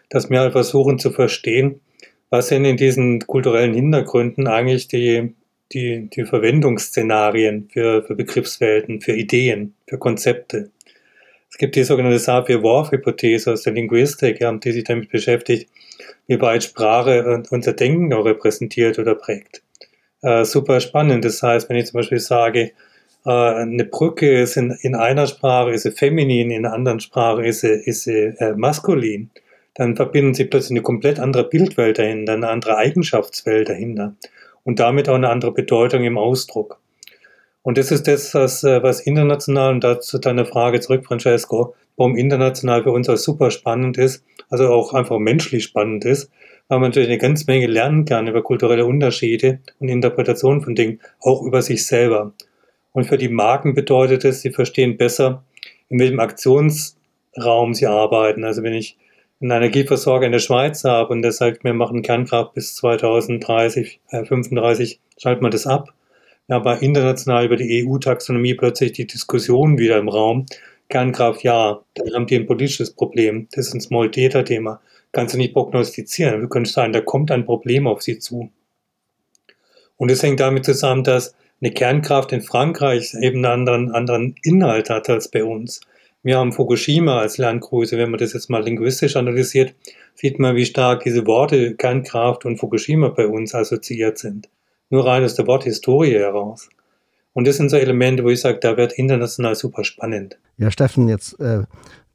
[0.08, 1.82] dass wir halt versuchen zu verstehen,
[2.30, 5.34] was sind in diesen kulturellen Hintergründen eigentlich die,
[5.72, 10.70] die, die Verwendungsszenarien für, für Begriffswelten, für Ideen, für Konzepte.
[11.50, 15.68] Es gibt die sogenannte Sapir-Whorf-Hypothese aus der Linguistik, ja, die sich damit beschäftigt,
[16.26, 19.62] wie weit Sprache unser Denken auch repräsentiert oder prägt.
[20.22, 21.24] Äh, super spannend.
[21.24, 22.72] Das heißt, wenn ich zum Beispiel sage,
[23.26, 27.44] äh, eine Brücke ist in, in einer Sprache ist sie feminin, in einer anderen Sprache
[27.44, 29.30] ist sie, ist sie äh, maskulin,
[29.74, 34.14] dann verbinden sie plötzlich eine komplett andere Bildwelt dahinter, eine andere Eigenschaftswelt dahinter
[34.64, 36.80] und damit auch eine andere Bedeutung im Ausdruck.
[37.62, 42.16] Und das ist das, was, äh, was international, und dazu deine Frage zurück, Francesco, warum
[42.16, 46.30] international für uns auch super spannend ist, also auch einfach menschlich spannend ist,
[46.68, 51.00] weil man natürlich eine ganze Menge lernen kann über kulturelle Unterschiede und Interpretationen von Dingen,
[51.20, 52.32] auch über sich selber.
[52.92, 55.44] Und für die Marken bedeutet es, sie verstehen besser,
[55.88, 58.44] in welchem Aktionsraum sie arbeiten.
[58.44, 58.96] Also wenn ich
[59.40, 64.24] einen Energieversorger in der Schweiz habe und der sagt, wir machen Kernkraft bis 2030, äh,
[64.24, 65.94] 35, schaltet man das ab
[66.50, 70.46] aber international über die EU-Taxonomie plötzlich die Diskussion wieder im Raum.
[70.88, 73.46] Kernkraft ja, dann haben die ein politisches Problem.
[73.52, 74.80] Das ist ein Small Data Thema.
[75.12, 76.40] Kannst du nicht prognostizieren.
[76.40, 78.50] Du könntest sagen, da kommt ein Problem auf sie zu.
[79.96, 84.90] Und es hängt damit zusammen, dass eine Kernkraft in Frankreich eben einen anderen, anderen Inhalt
[84.90, 85.80] hat als bei uns.
[86.22, 87.96] Wir haben Fukushima als Landgröße.
[87.96, 89.74] Wenn man das jetzt mal linguistisch analysiert,
[90.14, 94.48] sieht man, wie stark diese Worte Kernkraft und Fukushima bei uns assoziiert sind
[94.90, 96.68] nur rein aus der Worthistorie heraus.
[97.32, 100.36] Und das sind so Elemente, wo ich sage, da wird international super spannend.
[100.58, 101.62] Ja, Steffen, jetzt äh,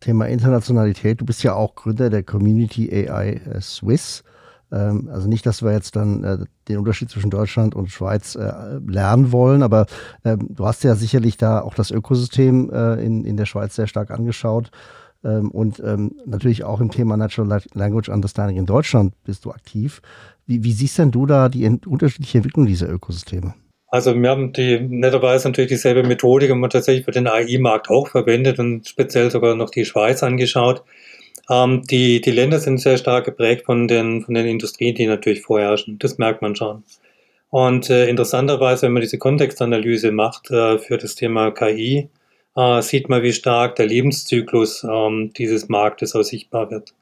[0.02, 1.22] Thema Internationalität.
[1.22, 4.24] Du bist ja auch Gründer der Community AI äh, Swiss.
[4.76, 8.52] Ähm, also nicht, dass wir jetzt dann äh, den Unterschied zwischen Deutschland und Schweiz äh,
[8.86, 9.86] lernen wollen, aber
[10.26, 14.12] ähm, du hast ja sicherlich da auch das Ökosystem äh, in, der Schweiz sehr stark
[14.12, 14.72] angeschaut.
[15.24, 15.82] Ähm, und
[16.26, 20.02] natürlich auch im Thema Natural Language Understanding in Deutschland bist du aktiv.
[20.46, 23.56] Wie, wie siehst denn du da die unterschiedliche Entwicklung dieser Ökosysteme?
[23.88, 28.10] Also wir haben die netterweise natürlich dieselbe Methodik und man tatsächlich für den AI-Markt auch
[28.10, 30.84] verwendet und speziell sogar noch die Schweiz angeschaut.
[31.50, 35.42] Ähm, die, die Länder sind sehr stark geprägt von den, von den Industrien, die natürlich
[35.42, 36.00] vorherrschen.
[36.00, 36.84] Das merkt man schon.
[37.50, 42.10] Und äh, interessanterweise, wenn man diese Kontextanalyse macht äh, für das Thema KI,
[42.56, 46.94] äh, sieht man, wie stark der Lebenszyklus ähm, dieses Marktes auch sichtbar wird.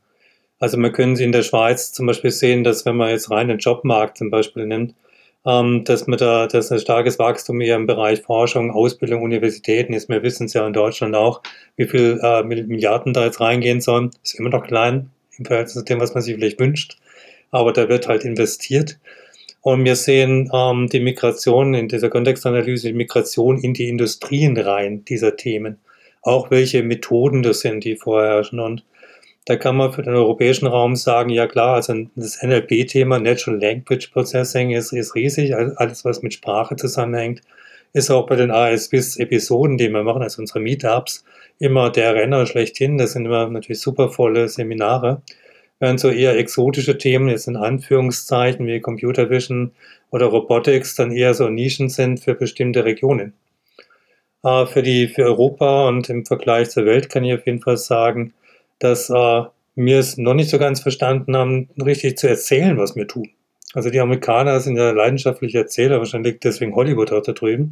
[0.60, 3.58] Also man können in der Schweiz zum Beispiel sehen, dass wenn man jetzt rein den
[3.58, 4.96] Jobmarkt zum Beispiel nimmt,
[5.46, 10.10] ähm, dass man da, dass ein starkes Wachstum hier im Bereich Forschung, Ausbildung, Universitäten ist.
[10.10, 11.42] Wir wissen es ja in Deutschland auch,
[11.76, 14.12] wie viel äh, Milliarden da jetzt reingehen sollen.
[14.24, 16.98] Ist immer noch klein im Verhältnis zu dem, was man sich vielleicht wünscht.
[17.52, 19.00] Aber da wird halt investiert.
[19.62, 25.06] Und wir sehen ähm, die Migration in dieser Kontextanalyse, die Migration in die Industrien rein
[25.06, 25.78] dieser Themen.
[26.22, 28.60] Auch welche Methoden das sind, die vorherrschen.
[28.60, 28.84] Und
[29.46, 34.12] da kann man für den europäischen Raum sagen, ja klar, also das NLP-Thema, Natural Language
[34.12, 35.56] Processing, ist, ist riesig.
[35.56, 37.42] Alles, was mit Sprache zusammenhängt,
[37.92, 41.26] ist auch bei den ASBIS-Episoden, die wir machen, also unsere Meetups,
[41.60, 42.98] immer der Renner schlechthin.
[42.98, 45.22] Das sind immer natürlich super volle Seminare.
[45.80, 49.74] Während so eher exotische Themen, jetzt in Anführungszeichen wie Computer Vision
[50.12, 53.34] oder Robotics, dann eher so Nischen sind für bestimmte Regionen.
[54.44, 57.78] Äh, für, die, für Europa und im Vergleich zur Welt kann ich auf jeden Fall
[57.78, 58.34] sagen,
[58.80, 59.44] dass äh,
[59.76, 63.30] wir es noch nicht so ganz verstanden haben, richtig zu erzählen, was wir tun.
[63.74, 67.72] Also die Amerikaner sind ja leidenschaftliche Erzähler, wahrscheinlich deswegen Hollywood auch da drüben.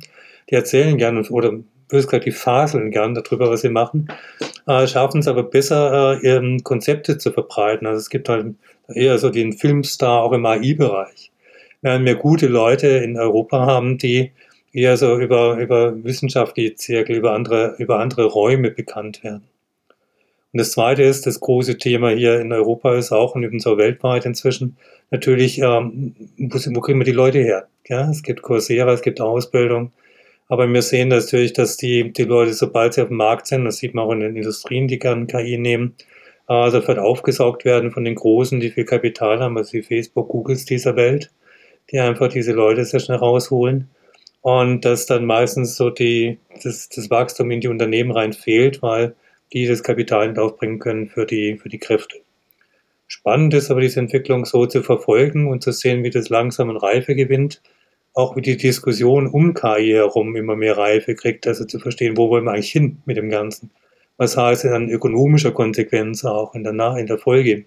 [0.50, 1.52] Die erzählen gerne oder
[1.88, 4.08] bös gesagt, die faseln gern darüber, was sie machen,
[4.66, 7.86] äh, schaffen es aber besser, äh, ihre Konzepte zu verbreiten.
[7.86, 8.56] Also es gibt halt
[8.94, 11.32] eher so den Filmstar auch im AI-Bereich.
[11.82, 14.32] Während wir gute Leute in Europa haben, die
[14.74, 19.44] eher so über, über wissenschaftliche Zirkel, über andere, über andere Räume bekannt werden.
[20.54, 23.78] Und das Zweite ist, das große Thema hier in Europa ist auch und übrigens auch
[23.78, 24.78] weltweit inzwischen
[25.10, 27.68] natürlich, ähm, wo, wo kriegen wir die Leute her?
[27.88, 29.92] Ja, es gibt Coursera, es gibt Ausbildung.
[30.48, 33.78] Aber wir sehen natürlich, dass die, die Leute, sobald sie auf dem Markt sind, das
[33.78, 35.96] sieht man auch in den Industrien, die gerne KI nehmen,
[36.46, 40.66] also wird aufgesaugt werden von den Großen, die viel Kapital haben, also die Facebook, Googles
[40.66, 41.32] dieser Welt,
[41.90, 43.90] die einfach diese Leute sehr schnell rausholen.
[44.42, 49.16] Und dass dann meistens so die, das, das Wachstum in die Unternehmen rein fehlt, weil
[49.54, 52.18] die das Kapital nicht aufbringen können für die, für die Kräfte.
[53.08, 56.78] Spannend ist aber diese Entwicklung so zu verfolgen und zu sehen, wie das langsam an
[56.78, 57.62] Reife gewinnt.
[58.14, 62.30] Auch wie die Diskussion um KI herum immer mehr Reife kriegt, also zu verstehen, wo
[62.30, 63.70] wollen wir eigentlich hin mit dem Ganzen.
[64.18, 67.66] Was heißt es an ökonomischer Konsequenz auch in der, in der Folge.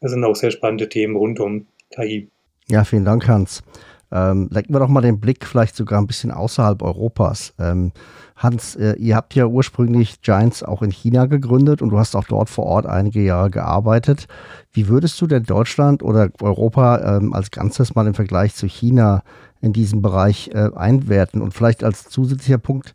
[0.00, 2.28] Das sind auch sehr spannende Themen rund um KI.
[2.68, 3.62] Ja, vielen Dank, Hans.
[4.10, 7.54] Ähm, lenken wir doch mal den Blick vielleicht sogar ein bisschen außerhalb Europas.
[7.58, 7.92] Ähm,
[8.38, 12.24] Hans, äh, ihr habt ja ursprünglich Giants auch in China gegründet und du hast auch
[12.24, 14.28] dort vor Ort einige Jahre gearbeitet.
[14.72, 19.24] Wie würdest du denn Deutschland oder Europa ähm, als Ganzes mal im Vergleich zu China
[19.60, 21.42] in diesem Bereich äh, einwerten?
[21.42, 22.94] Und vielleicht als zusätzlicher Punkt,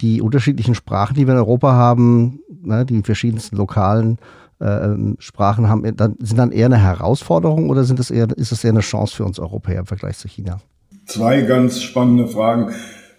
[0.00, 4.18] die unterschiedlichen Sprachen, die wir in Europa haben, ne, die verschiedensten lokalen
[4.58, 4.88] äh,
[5.18, 8.72] Sprachen haben, dann, sind dann eher eine Herausforderung oder sind das eher, ist das eher
[8.72, 10.58] eine Chance für uns Europäer im Vergleich zu China?
[11.06, 12.72] Zwei ganz spannende Fragen.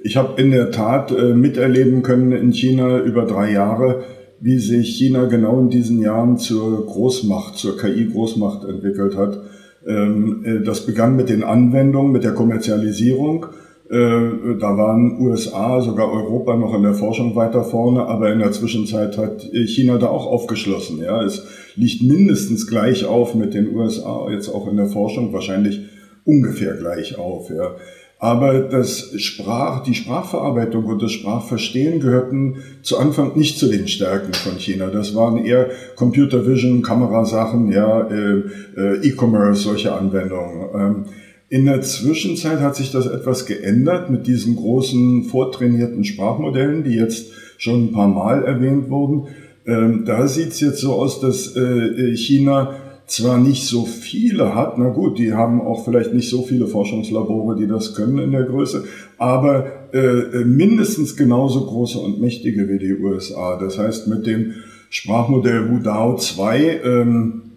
[0.04, 4.04] Ich habe in der Tat äh, miterleben können in China über drei Jahre,
[4.40, 9.40] wie sich China genau in diesen Jahren zur Großmacht, zur KI-Großmacht entwickelt hat.
[9.86, 13.48] Ähm, äh, das begann mit den Anwendungen, mit der Kommerzialisierung
[13.92, 18.54] äh, da waren USA, sogar Europa noch in der Forschung weiter vorne, aber in der
[18.54, 21.00] Zwischenzeit hat China da auch aufgeschlossen.
[21.00, 21.46] Ja, es
[21.76, 25.82] liegt mindestens gleich auf mit den USA, jetzt auch in der Forschung wahrscheinlich
[26.24, 27.50] ungefähr gleich auf.
[27.50, 27.76] Ja.
[28.24, 34.32] Aber das Sprach, die Sprachverarbeitung und das Sprachverstehen gehörten zu Anfang nicht zu den Stärken
[34.36, 34.92] von China.
[34.92, 38.44] Das waren eher Computer Vision, Kamerasachen, ja, äh,
[38.78, 40.70] äh, E-Commerce, solche Anwendungen.
[40.76, 41.06] Ähm,
[41.50, 47.32] in der Zwischenzeit hat sich das etwas geändert mit diesen großen vortrainierten Sprachmodellen, die jetzt
[47.58, 49.30] schon ein paar Mal erwähnt wurden.
[49.66, 52.76] Ähm, da sieht es jetzt so aus, dass äh, China
[53.08, 57.56] zwar nicht so viele hat, na gut, die haben auch vielleicht nicht so viele Forschungslabore,
[57.56, 58.86] die das können in der Größe,
[59.18, 63.58] aber äh, äh mindestens genauso große und mächtige wie die USA.
[63.58, 64.54] Das heißt, mit dem
[64.90, 67.51] Sprachmodell Wudao 2 ähm, äh,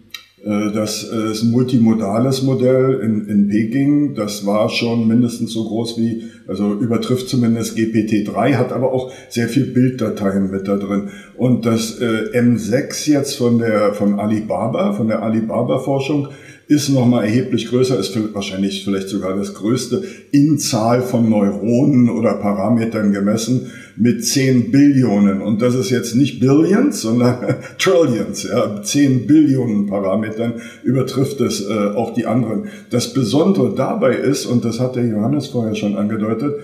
[0.45, 4.13] das ist ein multimodales Modell in, in Peking.
[4.13, 9.49] Das war schon mindestens so groß wie, also übertrifft zumindest GPT-3, hat aber auch sehr
[9.49, 11.09] viel Bilddateien mit da drin.
[11.35, 16.27] Und das äh, M6 jetzt von der, von Alibaba, von der Alibaba-Forschung,
[16.67, 22.33] ist nochmal erheblich größer, ist wahrscheinlich vielleicht sogar das größte in Zahl von Neuronen oder
[22.35, 25.41] Parametern gemessen mit 10 Billionen.
[25.41, 27.37] Und das ist jetzt nicht Billions, sondern
[27.77, 28.43] Trillions.
[28.43, 30.53] Ja, 10 Billionen Parametern
[30.83, 32.69] übertrifft es äh, auch die anderen.
[32.89, 36.55] Das Besondere dabei ist, und das hat der Johannes vorher schon angedeutet,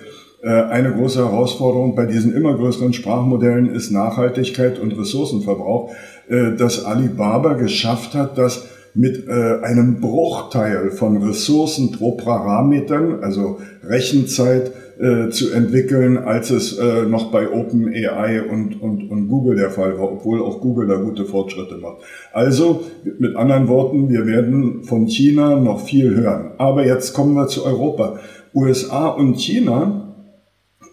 [0.42, 5.92] äh, eine große Herausforderung bei diesen immer größeren Sprachmodellen ist Nachhaltigkeit und Ressourcenverbrauch,
[6.28, 13.60] äh, dass Alibaba geschafft hat, dass mit äh, einem Bruchteil von Ressourcen pro Parametern, also
[13.84, 14.72] Rechenzeit,
[15.02, 19.98] äh, zu entwickeln, als es äh, noch bei OpenAI und, und, und Google der Fall
[19.98, 22.04] war, obwohl auch Google da gute Fortschritte macht.
[22.34, 22.84] Also
[23.18, 26.52] mit anderen Worten, wir werden von China noch viel hören.
[26.60, 28.20] Aber jetzt kommen wir zu Europa.
[28.54, 30.14] USA und China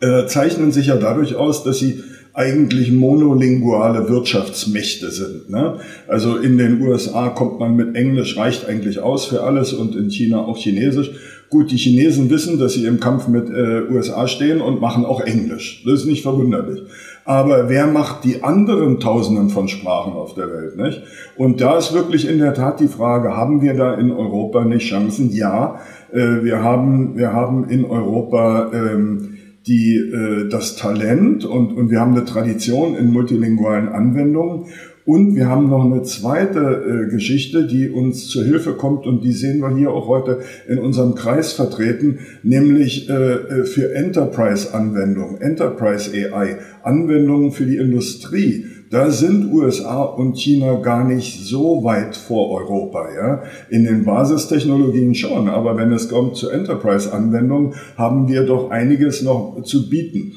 [0.00, 2.02] äh, zeichnen sich ja dadurch aus, dass sie
[2.38, 5.50] eigentlich monolinguale Wirtschaftsmächte sind.
[5.50, 5.78] Ne?
[6.06, 10.08] Also in den USA kommt man mit Englisch, reicht eigentlich aus für alles und in
[10.08, 11.10] China auch Chinesisch.
[11.50, 15.20] Gut, die Chinesen wissen, dass sie im Kampf mit äh, USA stehen und machen auch
[15.20, 15.82] Englisch.
[15.84, 16.82] Das ist nicht verwunderlich.
[17.24, 21.02] Aber wer macht die anderen Tausenden von Sprachen auf der Welt, nicht?
[21.36, 24.86] Und da ist wirklich in der Tat die Frage, haben wir da in Europa nicht
[24.86, 25.32] Chancen?
[25.32, 25.80] Ja,
[26.12, 29.37] äh, wir haben, wir haben in Europa, ähm,
[29.68, 34.66] die, äh, das Talent und, und wir haben eine Tradition in multilingualen Anwendungen.
[35.04, 39.32] Und wir haben noch eine zweite äh, Geschichte, die uns zur Hilfe kommt und die
[39.32, 46.10] sehen wir hier auch heute in unserem Kreis vertreten, nämlich äh, äh für Enterprise-Anwendungen, Enterprise
[46.12, 48.66] AI, Anwendungen für die Industrie.
[48.90, 53.08] Da sind USA und China gar nicht so weit vor Europa.
[53.14, 53.42] Ja?
[53.68, 59.62] In den Basistechnologien schon, aber wenn es kommt zu Enterprise-Anwendungen, haben wir doch einiges noch
[59.64, 60.32] zu bieten.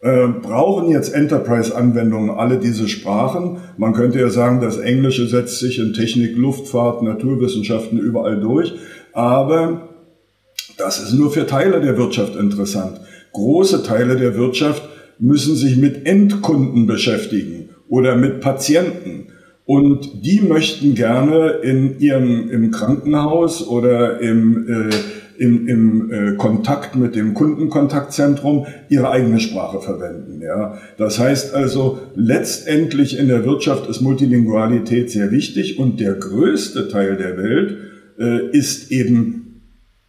[0.00, 3.58] Äh, brauchen jetzt Enterprise-Anwendungen alle diese Sprachen?
[3.78, 8.74] Man könnte ja sagen, das Englische setzt sich in Technik, Luftfahrt, Naturwissenschaften überall durch,
[9.12, 9.88] aber
[10.76, 13.00] das ist nur für Teile der Wirtschaft interessant.
[13.32, 14.88] Große Teile der Wirtschaft
[15.18, 17.57] müssen sich mit Endkunden beschäftigen
[17.88, 19.28] oder mit Patienten.
[19.64, 24.94] Und die möchten gerne in ihrem, im Krankenhaus oder im, äh,
[25.38, 30.40] im, im äh, Kontakt mit dem Kundenkontaktzentrum ihre eigene Sprache verwenden.
[30.42, 30.78] Ja.
[30.96, 37.16] Das heißt also, letztendlich in der Wirtschaft ist Multilingualität sehr wichtig und der größte Teil
[37.16, 37.76] der Welt
[38.18, 39.62] äh, ist eben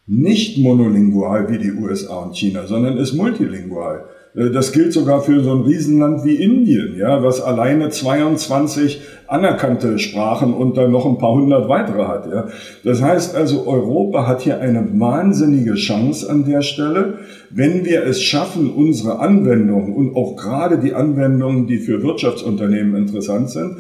[0.08, 4.06] nicht monolingual wie die USA und China, sondern ist multilingual.
[4.36, 10.00] Äh, das gilt sogar für so ein Riesenland wie Indien, ja, was alleine 22 anerkannte
[10.00, 12.28] Sprachen und dann noch ein paar hundert weitere hat.
[12.32, 12.48] Ja.
[12.84, 17.20] Das heißt also, Europa hat hier eine wahnsinnige Chance an der Stelle,
[17.52, 23.52] wenn wir es schaffen, unsere Anwendungen und auch gerade die Anwendungen, die für Wirtschaftsunternehmen interessant
[23.52, 23.78] sind,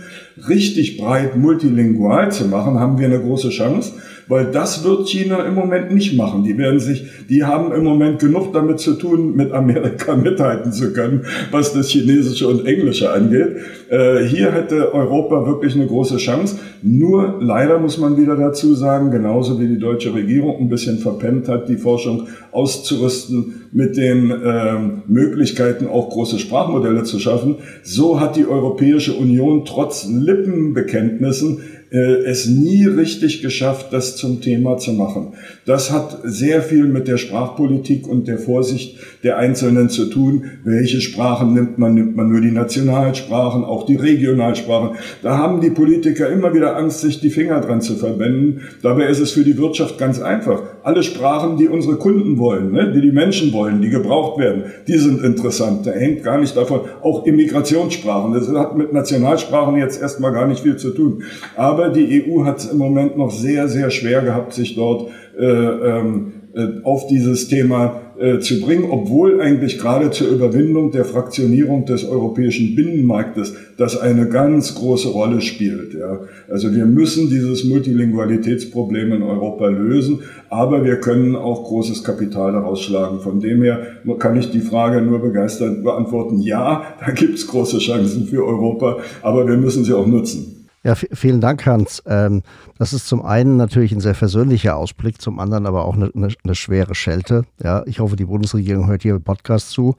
[0.48, 3.94] richtig breit multilingual zu machen, haben wir eine große Chance
[4.30, 6.44] weil das wird China im Moment nicht machen.
[6.44, 10.94] Die werden sich, die haben im Moment genug damit zu tun, mit Amerika mithalten zu
[10.94, 13.58] können, was das Chinesische und Englische angeht.
[13.90, 16.58] Äh, hier hätte Europa wirklich eine große Chance.
[16.84, 21.48] Nur leider muss man wieder dazu sagen, genauso wie die deutsche Regierung ein bisschen verpennt
[21.48, 28.36] hat, die Forschung auszurüsten mit den ähm, Möglichkeiten, auch große Sprachmodelle zu schaffen, so hat
[28.36, 31.62] die Europäische Union trotz Lippenbekenntnissen
[31.92, 35.34] es nie richtig geschafft, das zum Thema zu machen.
[35.66, 40.46] Das hat sehr viel mit der Sprachpolitik und der Vorsicht der Einzelnen zu tun.
[40.64, 41.96] Welche Sprachen nimmt man?
[41.96, 44.98] Nimmt man nur die Nationalsprachen, auch die Regionalsprachen?
[45.24, 48.62] Da haben die Politiker immer wieder Angst, sich die Finger dran zu verwenden.
[48.84, 50.62] Dabei ist es für die Wirtschaft ganz einfach.
[50.84, 54.98] Alle Sprachen, die unsere Kunden wollen, ne, die die Menschen wollen, die gebraucht werden, die
[54.98, 55.88] sind interessant.
[55.88, 58.34] Da hängt gar nicht davon, auch Immigrationssprachen.
[58.34, 61.24] Das hat mit Nationalsprachen jetzt erstmal gar nicht viel zu tun.
[61.56, 65.10] Aber aber die EU hat es im Moment noch sehr, sehr schwer gehabt, sich dort
[65.40, 71.06] äh, ähm, äh, auf dieses Thema äh, zu bringen, obwohl eigentlich gerade zur Überwindung der
[71.06, 75.94] Fraktionierung des europäischen Binnenmarktes das eine ganz große Rolle spielt.
[75.94, 76.20] Ja.
[76.50, 80.20] Also wir müssen dieses Multilingualitätsproblem in Europa lösen,
[80.50, 83.22] aber wir können auch großes Kapital daraus schlagen.
[83.22, 83.80] Von dem her
[84.18, 86.42] kann ich die Frage nur begeistert beantworten.
[86.42, 90.59] Ja, da gibt es große Chancen für Europa, aber wir müssen sie auch nutzen.
[90.82, 92.02] Ja, vielen Dank, Hans.
[92.06, 92.42] Ähm,
[92.78, 96.56] das ist zum einen natürlich ein sehr versöhnlicher Ausblick, zum anderen aber auch eine, eine,
[96.56, 97.44] schwere Schelte.
[97.62, 99.98] Ja, ich hoffe, die Bundesregierung hört hier im Podcast zu.